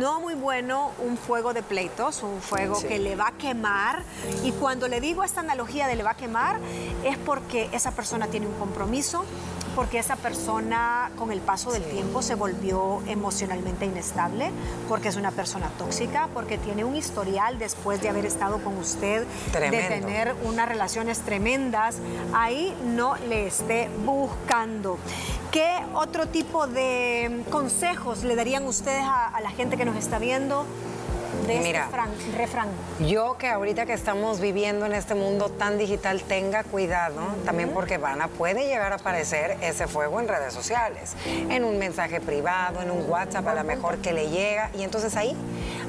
no 0.00 0.18
muy 0.18 0.34
bueno, 0.34 0.92
un 0.98 1.18
fuego 1.18 1.52
de 1.52 1.62
pleitos, 1.62 2.22
un 2.22 2.40
fuego 2.40 2.76
Sí. 2.76 2.88
que 2.88 2.98
le 2.98 3.16
va 3.16 3.28
a 3.28 3.32
quemar. 3.32 4.02
Y 4.42 4.52
cuando 4.52 4.88
le 4.88 4.98
digo 5.00 5.22
esta 5.22 5.40
analogía 5.40 5.86
de 5.86 5.94
le 5.94 6.02
va 6.02 6.12
a 6.12 6.16
quemar, 6.16 6.58
es 7.04 7.18
porque 7.18 7.68
esa 7.72 7.90
persona 7.92 8.26
tiene 8.28 8.46
un 8.46 8.54
compromiso, 8.54 9.24
porque 9.74 9.98
esa 9.98 10.16
persona 10.16 11.10
con 11.16 11.32
el 11.32 11.40
paso 11.40 11.72
del 11.72 11.84
tiempo 11.84 12.22
se 12.22 12.34
volvió 12.34 13.02
emocionalmente 13.06 13.86
inestable, 13.86 14.50
porque 14.88 15.08
es 15.08 15.16
una 15.16 15.30
persona 15.30 15.68
tóxica, 15.78 16.28
porque 16.34 16.58
tiene 16.58 16.84
un 16.84 16.96
historial 16.96 17.58
después 17.58 18.00
de 18.00 18.08
haber 18.08 18.26
estado 18.26 18.58
con 18.62 18.76
usted, 18.76 19.26
de 19.52 19.70
tener 19.70 20.34
unas 20.44 20.68
relaciones 20.68 21.20
tremendas. 21.20 21.98
Ahí 22.34 22.74
no 22.84 23.16
le 23.28 23.46
esté 23.46 23.88
buscando. 24.04 24.98
¿Qué 25.50 25.68
otro 25.94 26.26
tipo 26.26 26.66
de 26.66 27.42
consejos 27.50 28.22
le 28.22 28.36
darían 28.36 28.64
ustedes 28.64 29.02
a, 29.02 29.28
a 29.28 29.40
la 29.40 29.50
gente 29.50 29.76
que 29.76 29.84
nos 29.84 29.96
está 29.96 30.18
viendo 30.18 30.64
de 31.54 31.60
Mira. 31.60 31.80
este 31.84 31.96
fran- 31.96 32.36
refrán? 32.36 32.68
Yo 33.00 33.36
que 33.38 33.48
ahorita 33.48 33.86
que 33.86 33.92
estamos 33.92 34.40
viviendo 34.40 34.86
en 34.86 34.92
este 34.92 35.14
mundo 35.14 35.48
tan 35.50 35.78
digital, 35.78 36.22
tenga 36.22 36.64
cuidado, 36.64 37.20
también 37.44 37.70
porque 37.70 37.98
van 37.98 38.20
a, 38.22 38.28
puede 38.28 38.66
llegar 38.66 38.92
a 38.92 38.96
aparecer 38.96 39.56
ese 39.60 39.86
fuego 39.86 40.20
en 40.20 40.28
redes 40.28 40.52
sociales, 40.54 41.14
en 41.26 41.64
un 41.64 41.78
mensaje 41.78 42.20
privado, 42.20 42.80
en 42.82 42.90
un 42.90 43.08
WhatsApp 43.08 43.46
a 43.48 43.54
lo 43.54 43.64
mejor 43.64 43.98
que 43.98 44.12
le 44.12 44.28
llega, 44.30 44.70
y 44.74 44.82
entonces 44.82 45.16
ahí, 45.16 45.36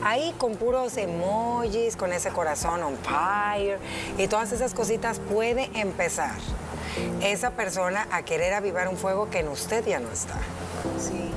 ahí 0.04 0.34
con 0.38 0.56
puros 0.56 0.97
emojis, 0.97 1.95
con 1.95 2.13
ese 2.13 2.30
corazón 2.30 2.84
on 2.84 2.97
fire, 2.97 3.80
y 4.17 4.28
todas 4.28 4.52
esas 4.52 4.74
cositas 4.74 5.19
puede 5.19 5.69
empezar 5.74 6.36
esa 7.21 7.52
persona 7.52 8.08
a 8.12 8.24
querer 8.24 8.54
avivar 8.54 8.88
un 8.88 8.97
fuego 8.97 9.30
que 9.30 9.39
en 9.39 9.47
usted 9.47 9.86
ya 9.86 10.00
no 10.00 10.12
está. 10.12 10.36
Sí. 11.00 11.32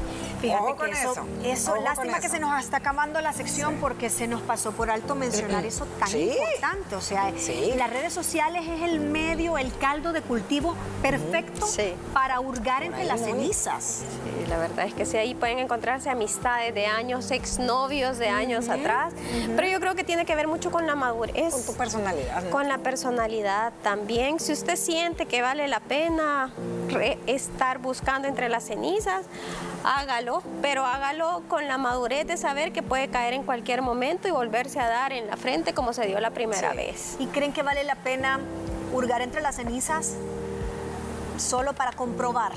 Fíjate 0.45 0.63
Ojo 0.63 0.73
que 0.75 0.79
con 0.79 0.91
eso, 0.93 1.27
eso. 1.43 1.77
lástima 1.77 2.21
que 2.21 2.27
eso. 2.27 2.35
se 2.35 2.41
nos 2.41 2.63
está 2.63 2.77
acabando 2.77 3.21
la 3.23 3.33
sección 3.33 3.77
porque 3.81 4.11
se 4.11 4.27
nos 4.29 4.43
pasó 4.43 4.73
por 4.73 4.91
alto 4.91 5.15
mencionar 5.15 5.65
eso 5.65 5.87
tan 5.99 6.09
Sí. 6.09 6.31
importante. 6.33 6.97
O 6.97 7.01
sea, 7.01 7.33
Sí. 7.37 7.73
las 7.77 7.89
redes 7.91 8.13
sociales 8.13 8.67
es 8.69 8.83
el 8.83 9.01
medio, 9.01 9.57
el 9.57 9.75
caldo 9.79 10.13
de 10.13 10.21
cultivo 10.21 10.75
perfecto 11.01 11.67
Sí. 11.67 11.95
para 12.13 12.41
hurgar 12.41 12.83
entre 12.83 13.05
las 13.05 13.21
cenizas. 13.21 14.03
Sí, 14.03 14.47
la 14.51 14.59
verdad 14.59 14.87
es 14.87 14.93
que 14.95 15.07
sí, 15.07 15.17
ahí 15.17 15.35
pueden 15.35 15.59
encontrarse 15.61 16.11
amistades 16.11 16.75
de 16.75 16.87
años, 16.87 17.31
exnovios 17.31 18.19
de 18.19 18.29
años 18.29 18.69
atrás, 18.69 19.15
pero 19.57 19.67
yo 19.69 19.81
creo 19.81 19.95
que 19.95 20.05
tiene 20.05 20.27
que 20.27 20.35
ver 20.35 20.47
mucho 20.49 20.71
con 20.71 20.87
la 20.87 20.95
madurez. 20.95 21.55
Con 21.55 21.65
tu 21.65 21.75
personalidad. 21.75 22.43
¿no? 22.43 22.51
Con 22.51 22.69
la 22.69 22.79
personalidad 22.79 23.73
también. 23.83 24.39
Si 24.41 24.53
usted 24.53 24.77
siente 24.77 25.25
que 25.27 25.41
vale 25.41 25.69
la 25.69 25.81
pena 25.81 26.51
estar 27.27 27.79
buscando 27.79 28.29
entre 28.29 28.49
las 28.49 28.65
cenizas, 28.65 29.27
hágalo, 29.85 30.43
pero 30.63 30.85
hágalo 30.85 31.43
con 31.49 31.69
la 31.69 31.79
madurez 31.79 32.27
de 32.27 32.37
saber 32.37 32.73
que 32.73 32.83
puede 32.83 33.09
caer 33.09 33.35
en 33.35 33.43
cualquier 33.45 33.83
momento 33.83 34.27
y 34.29 34.31
volverse 34.31 34.81
a 34.81 34.89
dar 34.89 35.13
en 35.13 35.27
la 35.29 35.37
frente 35.37 35.75
como 35.75 35.93
se 35.93 36.07
dio 36.07 36.19
la 36.21 36.31
primera 36.31 36.71
Sí. 36.73 36.77
vez. 36.77 37.17
¿Y 37.19 37.27
creen 37.27 37.53
que 37.53 37.63
vale 37.63 37.85
la 37.85 37.95
pena 37.97 38.41
hurgar 38.93 39.21
entre 39.23 39.41
las 39.43 39.57
cenizas 39.57 40.15
solo 41.37 41.75
para 41.75 41.93
comprobar? 41.93 42.53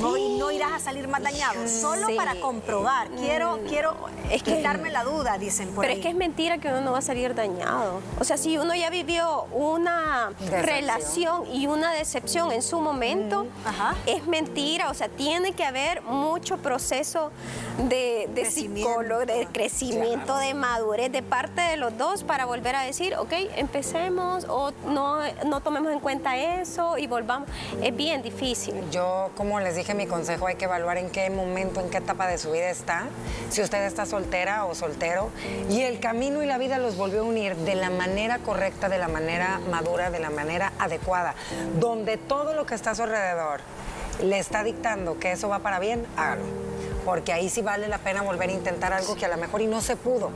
No, 0.00 0.16
y 0.16 0.38
no 0.38 0.50
irás 0.50 0.72
a 0.72 0.78
salir 0.78 1.06
más 1.08 1.22
dañado, 1.22 1.68
solo 1.68 2.06
Sí. 2.08 2.14
para 2.16 2.34
comprobar. 2.40 3.08
Quiero, 3.10 3.60
quiero 3.68 3.94
Es 4.30 4.42
que- 4.42 4.56
quitarme 4.56 4.90
la 4.90 5.04
duda, 5.04 5.36
dicen 5.38 5.68
por 5.70 5.82
Pero 5.82 5.92
ahí. 5.92 5.98
es 6.00 6.02
que 6.04 6.10
es 6.10 6.16
mentira 6.16 6.58
que 6.58 6.68
uno 6.68 6.80
no 6.80 6.92
va 6.92 6.98
a 6.98 7.02
salir 7.02 7.34
dañado. 7.34 8.00
O 8.18 8.24
sea, 8.24 8.36
si 8.36 8.56
uno 8.58 8.74
ya 8.74 8.90
vivió 8.90 9.44
una 9.52 10.30
Decepción. 10.38 10.62
relación 10.64 11.46
y 11.52 11.66
una 11.66 11.92
decepción 11.92 12.52
en 12.52 12.62
su 12.62 12.80
momento, 12.80 13.46
ajá. 13.64 13.94
es 14.06 14.26
mentira. 14.26 14.90
O 14.90 14.94
sea, 14.94 15.08
tiene 15.08 15.52
que 15.52 15.64
haber 15.64 16.02
mucho 16.02 16.56
proceso 16.58 17.30
de, 17.88 18.28
de 18.34 18.50
psicólogo, 18.50 19.26
de 19.26 19.46
crecimiento, 19.52 20.36
de 20.36 20.54
madurez 20.54 21.12
de 21.12 21.22
parte 21.22 21.60
de 21.60 21.76
los 21.76 21.96
dos 21.98 22.24
para 22.24 22.44
volver 22.46 22.76
a 22.76 22.82
decir, 22.82 23.14
ok, 23.16 23.32
empecemos 23.56 24.44
o 24.48 24.72
no, 24.86 25.18
no 25.46 25.60
tomemos 25.60 25.92
en 25.92 26.00
cuenta 26.00 26.36
eso 26.36 26.98
y 26.98 27.06
volvamos. 27.06 27.48
Es 27.82 27.94
bien 27.94 28.22
difícil. 28.22 28.74
Yo, 28.90 29.30
como 29.36 29.60
les 29.60 29.76
dije, 29.76 29.89
mi 29.94 30.06
consejo 30.06 30.46
hay 30.46 30.56
que 30.56 30.66
evaluar 30.66 30.98
en 30.98 31.10
qué 31.10 31.28
momento, 31.30 31.80
en 31.80 31.90
qué 31.90 31.98
etapa 31.98 32.26
de 32.26 32.38
su 32.38 32.50
vida 32.52 32.70
está, 32.70 33.06
si 33.50 33.62
usted 33.62 33.84
está 33.84 34.06
soltera 34.06 34.64
o 34.64 34.74
soltero, 34.74 35.30
y 35.68 35.82
el 35.82 36.00
camino 36.00 36.42
y 36.42 36.46
la 36.46 36.58
vida 36.58 36.78
los 36.78 36.96
volvió 36.96 37.20
a 37.20 37.24
unir 37.24 37.56
de 37.56 37.74
la 37.74 37.90
manera 37.90 38.38
correcta, 38.38 38.88
de 38.88 38.98
la 38.98 39.08
manera 39.08 39.60
madura, 39.70 40.10
de 40.10 40.20
la 40.20 40.30
manera 40.30 40.72
adecuada, 40.78 41.34
donde 41.78 42.16
todo 42.16 42.54
lo 42.54 42.66
que 42.66 42.74
está 42.74 42.90
a 42.90 42.94
su 42.94 43.02
alrededor 43.02 43.60
le 44.22 44.38
está 44.38 44.62
dictando 44.62 45.18
que 45.18 45.32
eso 45.32 45.48
va 45.48 45.60
para 45.60 45.78
bien, 45.78 46.06
hágalo. 46.16 46.44
Porque 47.04 47.32
ahí 47.32 47.48
sí 47.48 47.62
vale 47.62 47.88
la 47.88 47.98
pena 47.98 48.22
volver 48.22 48.50
a 48.50 48.52
intentar 48.52 48.92
algo 48.92 49.16
que 49.16 49.24
a 49.24 49.28
lo 49.28 49.38
mejor 49.38 49.62
y 49.62 49.66
no 49.66 49.80
se 49.80 49.96
pudo. 49.96 50.30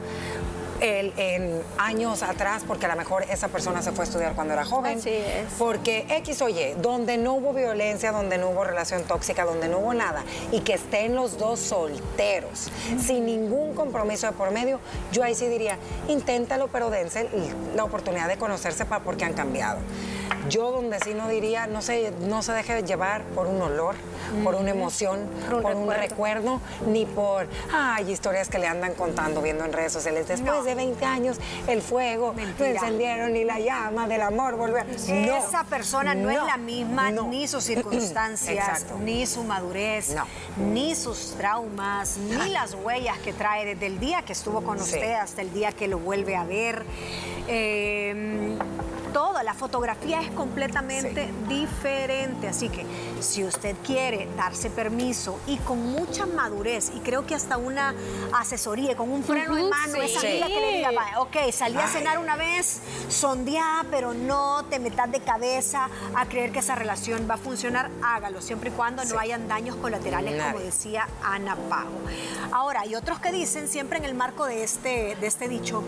El- 0.85 1.13
en 1.17 1.63
años 1.79 2.23
atrás, 2.23 2.63
porque 2.67 2.85
a 2.87 2.91
lo 2.91 2.97
mejor 2.97 3.25
esa 3.31 3.49
persona 3.49 3.81
se 3.81 3.93
fue 3.93 4.05
a 4.05 4.07
estudiar 4.07 4.35
cuando 4.35 4.53
era 4.53 4.65
joven. 4.65 4.99
Así 4.99 5.11
es. 5.11 5.53
Porque 5.59 6.05
X 6.11 6.43
o 6.43 6.49
Y, 6.49 6.75
donde 6.81 7.17
no 7.17 7.35
hubo 7.35 7.53
violencia, 7.55 8.13
donde 8.13 8.37
no 8.39 8.51
hubo 8.51 8.65
relación 8.65 9.03
tóxica, 9.05 9.45
donde 9.45 9.69
no 9.69 9.79
hubo 9.79 9.95
nada, 9.95 10.23
y 10.53 10.61
que 10.61 10.75
estén 10.75 11.15
los 11.15 11.39
dos 11.39 11.59
solteros, 11.61 12.71
sin 13.01 13.25
ningún 13.27 13.75
compromiso 13.75 14.27
de 14.27 14.33
por 14.35 14.51
medio, 14.51 14.79
yo 15.13 15.25
ahí 15.25 15.35
sí 15.35 15.47
diría, 15.47 15.79
inténtalo, 16.09 16.69
pero 16.69 16.91
dense 16.91 17.29
la 17.75 17.85
oportunidad 17.85 18.29
de 18.29 18.37
conocerse 18.37 18.85
para 18.85 19.03
porque 19.03 19.25
han 19.25 19.33
cambiado. 19.33 19.79
Yo 20.49 20.71
donde 20.71 20.99
sí 21.01 21.15
no 21.15 21.29
diría, 21.29 21.67
no 21.67 21.81
se, 21.83 22.11
no 22.21 22.43
se 22.43 22.53
deje 22.53 22.83
llevar 22.83 23.23
por 23.35 23.47
un 23.47 23.61
olor, 23.63 23.95
por 24.43 24.55
una 24.55 24.71
emoción, 24.71 25.21
Por 25.47 25.55
un 25.57 25.63
por 25.63 25.75
un 25.77 25.91
recuerdo. 25.91 26.61
ni 26.87 27.07
por, 27.07 27.47
ay, 27.73 28.11
historias 28.11 28.49
que 28.49 28.59
le 28.59 28.67
andan 28.67 28.95
contando 28.95 29.41
viendo 29.41 29.65
en 29.65 29.73
redes 29.73 29.93
sociales. 29.93 30.29
Después 30.29 30.53
No. 30.59 30.63
de 30.65 30.75
20 30.75 31.05
años, 31.05 31.39
el 31.67 31.81
fuego, 31.83 32.33
Mentira. 32.35 32.69
lo 32.71 32.75
encendieron 32.77 33.37
y 33.37 33.45
la 33.45 33.59
llama 33.59 34.07
del 34.09 34.23
amor 34.23 34.57
volvió. 34.57 34.85
No, 34.85 35.37
Esa 35.37 35.65
persona 35.65 36.15
no, 36.15 36.31
es 36.31 36.43
la 36.43 36.57
misma, 36.57 37.11
ni 37.11 37.49
sus 37.49 37.65
circunstancias, 37.73 38.87
ni 39.03 39.27
su 39.27 39.45
madurez, 39.45 40.15
ni 40.59 40.95
sus 40.95 41.35
traumas, 41.39 42.17
ni 42.19 42.51
las 42.51 42.75
huellas 42.75 43.19
que 43.19 43.33
trae 43.33 43.65
desde 43.65 43.87
el 43.87 43.99
día 43.99 44.23
que 44.23 44.33
estuvo 44.33 44.61
con 44.63 44.79
Sí. 44.79 44.95
usted 44.95 45.13
hasta 45.15 45.41
el 45.43 45.53
día 45.53 45.73
que 45.73 45.89
lo 45.89 45.99
vuelve 45.99 46.37
a 46.37 46.45
ver. 46.45 46.85
Eh, 47.49 48.59
toda 49.15 49.45
la 49.45 49.55
fotografía 49.55 50.21
es 50.21 50.31
completamente 50.33 51.33
diferente, 51.49 52.49
así 52.49 52.69
que 52.69 52.85
si 53.25 53.43
usted 53.45 53.75
quiere 53.85 54.29
darse 54.37 54.71
permiso 54.71 55.39
y 55.47 55.57
con 55.59 55.79
mucha 55.93 56.27
madurez 56.27 56.91
y 56.95 57.01
creo 57.01 57.27
que 57.27 57.35
hasta 57.35 57.57
una 57.57 57.95
asesoría 58.33 58.97
con 58.97 59.11
un 59.11 59.25
freno 59.25 59.57
en 59.57 59.69
mano, 59.69 59.95
sí. 59.95 60.01
esa 60.03 60.21
amiga 60.21 60.47
que 60.47 60.61
le 60.61 60.73
diga, 60.77 60.91
"Va, 60.93 61.21
ok, 61.21 61.37
salí 61.53 61.77
a 61.79 61.89
cenar 61.89 62.19
una 62.19 62.37
vez, 62.37 62.81
sondea, 63.09 63.85
pero 63.91 64.15
no 64.15 64.65
te 64.71 64.79
metas 64.79 65.11
de 65.11 65.21
cabeza 65.21 65.89
a 66.15 66.27
creer 66.27 66.53
que 66.53 66.59
esa 66.59 66.75
relación 66.75 67.27
va 67.29 67.35
a 67.35 67.39
funcionar, 67.39 67.91
hágalo, 68.03 68.41
siempre 68.43 68.71
y 68.71 68.73
cuando 68.73 69.05
no 69.05 69.19
hayan 69.19 69.49
daños 69.49 69.77
colaterales, 69.77 70.43
como 70.43 70.59
decía 70.61 71.09
Ana 71.23 71.57
Pago. 71.69 71.91
Ahora, 72.53 72.81
hay 72.83 72.95
otros 72.95 73.19
que 73.21 73.33
dicen, 73.33 73.69
siempre 73.69 73.99
en 73.99 74.05
el 74.05 74.15
marco 74.15 74.45
de 74.47 74.63
este, 74.65 75.17
de 75.21 75.27
este 75.27 75.49
dicho, 75.49 75.83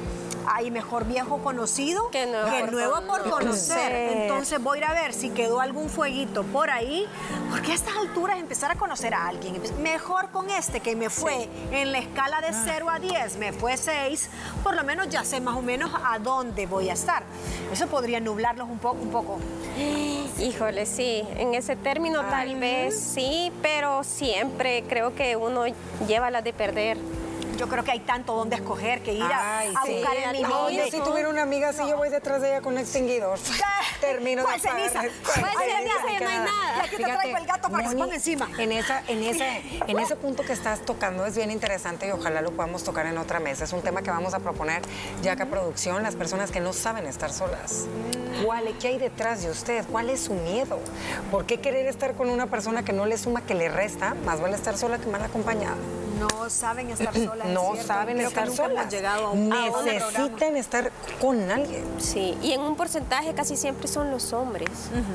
hay 0.48 0.70
mejor 0.70 1.04
viejo 1.06 1.38
conocido 1.42 2.08
Que 2.10 2.24
nuevo 2.26 2.48
por 2.60 2.72
nuevo 2.72 2.94
por 3.06 3.22
conocer. 3.28 3.40
conocer. 3.40 3.92
Entonces 4.22 4.62
voy 4.62 4.78
a 4.78 4.80
ir 4.80 4.84
a 4.86 4.92
ver 4.92 5.12
si 5.12 5.30
quedó 5.30 5.60
algún 5.60 5.88
fueguito 5.90 6.44
por 6.44 6.70
ahí, 6.70 7.08
porque 7.50 7.72
a 7.72 7.74
estas 7.74 7.96
alturas 7.96 8.38
empezar 8.38 8.70
a 8.70 8.74
conocer 8.74 9.14
a 9.14 9.26
alguien, 9.26 9.60
mejor 9.82 10.30
con 10.30 10.50
este 10.50 10.80
que 10.80 10.96
me 10.96 11.10
fue 11.10 11.48
en 11.70 11.92
la 11.92 11.98
escala 11.98 12.40
de 12.40 12.48
0 12.52 12.90
a 12.90 12.98
10, 12.98 13.38
me 13.38 13.52
fue 13.52 13.76
6, 13.76 14.28
por 14.62 14.74
lo 14.74 14.84
menos 14.84 15.08
ya 15.08 15.24
sé 15.24 15.40
más 15.40 15.56
o 15.56 15.62
menos 15.62 15.90
a 16.04 16.18
dónde 16.18 16.66
voy 16.66 16.90
a 16.90 16.92
estar. 16.92 17.22
Eso 17.72 17.86
podría 17.86 18.20
nublarlos 18.20 18.68
un 18.68 18.78
poco, 18.78 19.02
un 19.02 19.10
poco. 19.10 19.38
Híjole, 20.38 20.86
sí, 20.86 21.22
en 21.36 21.54
ese 21.54 21.76
término 21.76 22.20
tal 22.22 22.56
vez 22.56 22.98
sí, 22.98 23.52
pero 23.62 24.04
siempre 24.04 24.84
creo 24.88 25.14
que 25.14 25.36
uno 25.36 25.64
lleva 26.06 26.30
las 26.30 26.44
de 26.44 26.52
perder. 26.52 26.98
Yo 27.56 27.68
creo 27.68 27.84
que 27.84 27.92
hay 27.92 28.00
tanto 28.00 28.34
donde 28.34 28.56
escoger 28.56 29.02
que 29.02 29.12
ir 29.12 29.22
a, 29.22 29.58
Ay, 29.58 29.74
a 29.74 29.86
sí. 29.86 29.94
buscar 29.94 30.16
el 30.16 30.32
mismo. 30.32 30.48
No, 30.48 30.70
yo 30.70 30.84
si 30.90 31.00
tuviera 31.00 31.28
una 31.28 31.42
amiga 31.42 31.70
así, 31.70 31.82
yo 31.88 31.96
voy 31.96 32.08
detrás 32.08 32.42
de 32.42 32.48
ella 32.48 32.60
con 32.60 32.74
un 32.74 32.80
extinguidor. 32.80 33.38
Termino 34.00 34.42
¿Cuál 34.42 34.60
de 34.60 34.68
ceniza? 34.68 35.00
¿Cuál 35.00 35.10
¿Cuál 35.22 35.68
ceniza? 35.68 36.00
ceniza? 36.06 36.24
No 36.24 36.30
hay 36.30 36.38
nada. 36.38 36.82
Aquí 36.84 36.96
te 36.96 37.02
traigo 37.02 37.36
el 37.36 37.46
gato 37.46 37.68
para 37.68 37.84
que 37.84 37.90
se 37.90 37.96
ponga 37.96 38.14
encima. 38.14 38.48
En, 38.58 38.72
esa, 38.72 39.02
en, 39.08 39.22
ese, 39.22 39.62
en 39.86 39.98
ese 39.98 40.16
punto 40.16 40.42
que 40.44 40.52
estás 40.52 40.80
tocando 40.80 41.26
es 41.26 41.36
bien 41.36 41.50
interesante 41.50 42.06
y 42.08 42.10
ojalá 42.10 42.42
lo 42.42 42.52
podamos 42.52 42.84
tocar 42.84 43.06
en 43.06 43.18
otra 43.18 43.40
mesa. 43.40 43.64
Es 43.64 43.72
un 43.72 43.82
tema 43.82 44.02
que 44.02 44.10
vamos 44.10 44.34
a 44.34 44.40
proponer 44.40 44.82
ya 45.22 45.36
que 45.36 45.42
a 45.42 45.46
producción, 45.46 46.02
las 46.02 46.14
personas 46.16 46.50
que 46.50 46.60
no 46.60 46.72
saben 46.72 47.06
estar 47.06 47.32
solas. 47.32 47.86
¿Cuál, 48.44 48.76
¿Qué 48.78 48.88
hay 48.88 48.98
detrás 48.98 49.42
de 49.42 49.50
usted? 49.50 49.84
¿Cuál 49.90 50.10
es 50.10 50.20
su 50.20 50.34
miedo? 50.34 50.78
¿Por 51.30 51.46
qué 51.46 51.58
querer 51.58 51.86
estar 51.86 52.14
con 52.14 52.28
una 52.28 52.46
persona 52.46 52.84
que 52.84 52.92
no 52.92 53.06
le 53.06 53.16
suma, 53.16 53.40
que 53.42 53.54
le 53.54 53.68
resta? 53.68 54.14
Más 54.24 54.40
vale 54.40 54.56
estar 54.56 54.76
sola 54.76 54.98
que 54.98 55.06
mal 55.06 55.22
acompañada. 55.22 55.76
No 56.18 56.48
saben 56.50 56.90
estar 56.90 57.14
solas. 57.14 57.46
es 57.48 57.52
No 57.54 57.72
cierto. 57.72 57.86
saben 57.86 58.16
Creo 58.16 58.28
estar 58.28 58.44
que 58.44 58.50
nunca 58.50 58.62
solas. 58.64 58.80
hemos 58.82 58.92
llegado 58.92 59.26
a 59.26 59.30
un, 59.30 59.52
a 59.52 59.64
un 59.64 59.72
programa. 59.72 59.92
Necesitan 59.92 60.56
estar 60.56 60.92
con 61.20 61.50
alguien. 61.50 61.84
Sí, 61.98 62.36
y 62.42 62.52
en 62.52 62.60
un 62.60 62.76
porcentaje 62.76 63.34
casi 63.34 63.56
siempre 63.56 63.88
son 63.88 64.10
los 64.10 64.32
hombres 64.32 64.68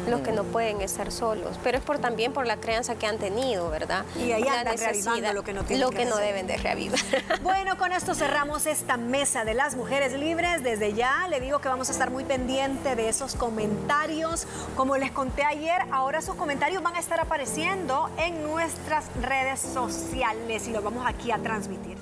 los 0.07 0.21
que 0.21 0.31
no 0.31 0.43
pueden 0.43 0.81
estar 0.81 1.11
solos, 1.11 1.57
pero 1.63 1.77
es 1.77 1.83
por 1.83 1.99
también 1.99 2.33
por 2.33 2.45
la 2.45 2.57
crianza 2.57 2.95
que 2.95 3.07
han 3.07 3.17
tenido, 3.17 3.69
¿verdad? 3.69 4.05
Y 4.17 4.31
ahí 4.31 4.43
La 4.43 4.59
andan 4.59 4.77
reavivando 4.77 5.33
lo 5.33 5.43
que 5.43 5.53
no 5.53 5.63
tienen 5.63 5.85
lo 5.85 5.89
que 5.91 5.97
que 5.97 6.05
no 6.05 6.17
deben 6.17 6.47
de 6.47 6.57
reavivar. 6.57 6.99
Bueno, 7.41 7.77
con 7.77 7.91
esto 7.91 8.13
cerramos 8.15 8.65
esta 8.65 8.97
mesa 8.97 9.43
de 9.45 9.53
las 9.53 9.75
mujeres 9.75 10.13
libres. 10.13 10.63
Desde 10.63 10.93
ya 10.93 11.27
le 11.29 11.39
digo 11.39 11.59
que 11.59 11.67
vamos 11.69 11.89
a 11.89 11.91
estar 11.91 12.09
muy 12.11 12.23
pendiente 12.23 12.95
de 12.95 13.09
esos 13.09 13.35
comentarios. 13.35 14.45
Como 14.75 14.97
les 14.97 15.11
conté 15.11 15.43
ayer, 15.43 15.81
ahora 15.91 16.21
sus 16.21 16.35
comentarios 16.35 16.81
van 16.83 16.95
a 16.95 16.99
estar 16.99 17.19
apareciendo 17.19 18.09
en 18.17 18.43
nuestras 18.43 19.05
redes 19.21 19.59
sociales 19.59 20.67
y 20.67 20.71
lo 20.71 20.81
aquí 21.05 21.31
a 21.31 21.37
transmitir. 21.37 21.97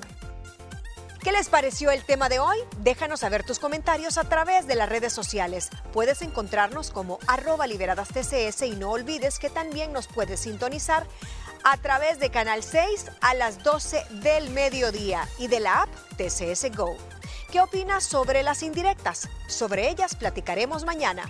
¿Qué 1.22 1.34
les 1.34 1.50
pareció 1.50 1.92
el 1.92 2.06
tema 2.06 2.30
de 2.30 2.40
hoy? 2.40 2.58
Déjanos 2.80 3.20
saber 3.20 3.44
tus 3.44 3.60
comentarios 3.60 4.18
a 4.18 4.24
través 4.24 4.68
de 4.68 4.76
las 4.76 4.88
redes 4.88 5.12
sociales. 5.12 5.70
Puedes 5.92 6.22
encontrarnos 6.22 6.92
como 6.92 7.20
arroba 7.28 7.68
liberadas 7.68 8.08
TCS 8.08 8.62
y 8.62 8.72
no 8.72 8.92
olvides 8.92 9.38
que 9.38 9.50
también 9.50 9.92
nos 9.92 10.08
puedes 10.08 10.40
sintonizar 10.40 11.06
a 11.66 11.76
través 11.76 12.20
de 12.20 12.30
Canal 12.30 12.64
6 12.64 13.08
a 13.20 13.34
las 13.34 13.64
12 13.64 14.06
del 14.22 14.50
mediodía 14.52 15.28
y 15.38 15.48
de 15.48 15.60
la 15.60 15.84
app 15.84 15.90
TCS 16.16 16.74
Go. 16.76 16.96
¿Qué 17.52 17.60
opinas 17.60 18.06
sobre 18.06 18.42
las 18.42 18.64
indirectas? 18.64 19.28
Sobre 19.48 19.90
ellas 19.90 20.16
platicaremos 20.16 20.86
mañana. 20.86 21.30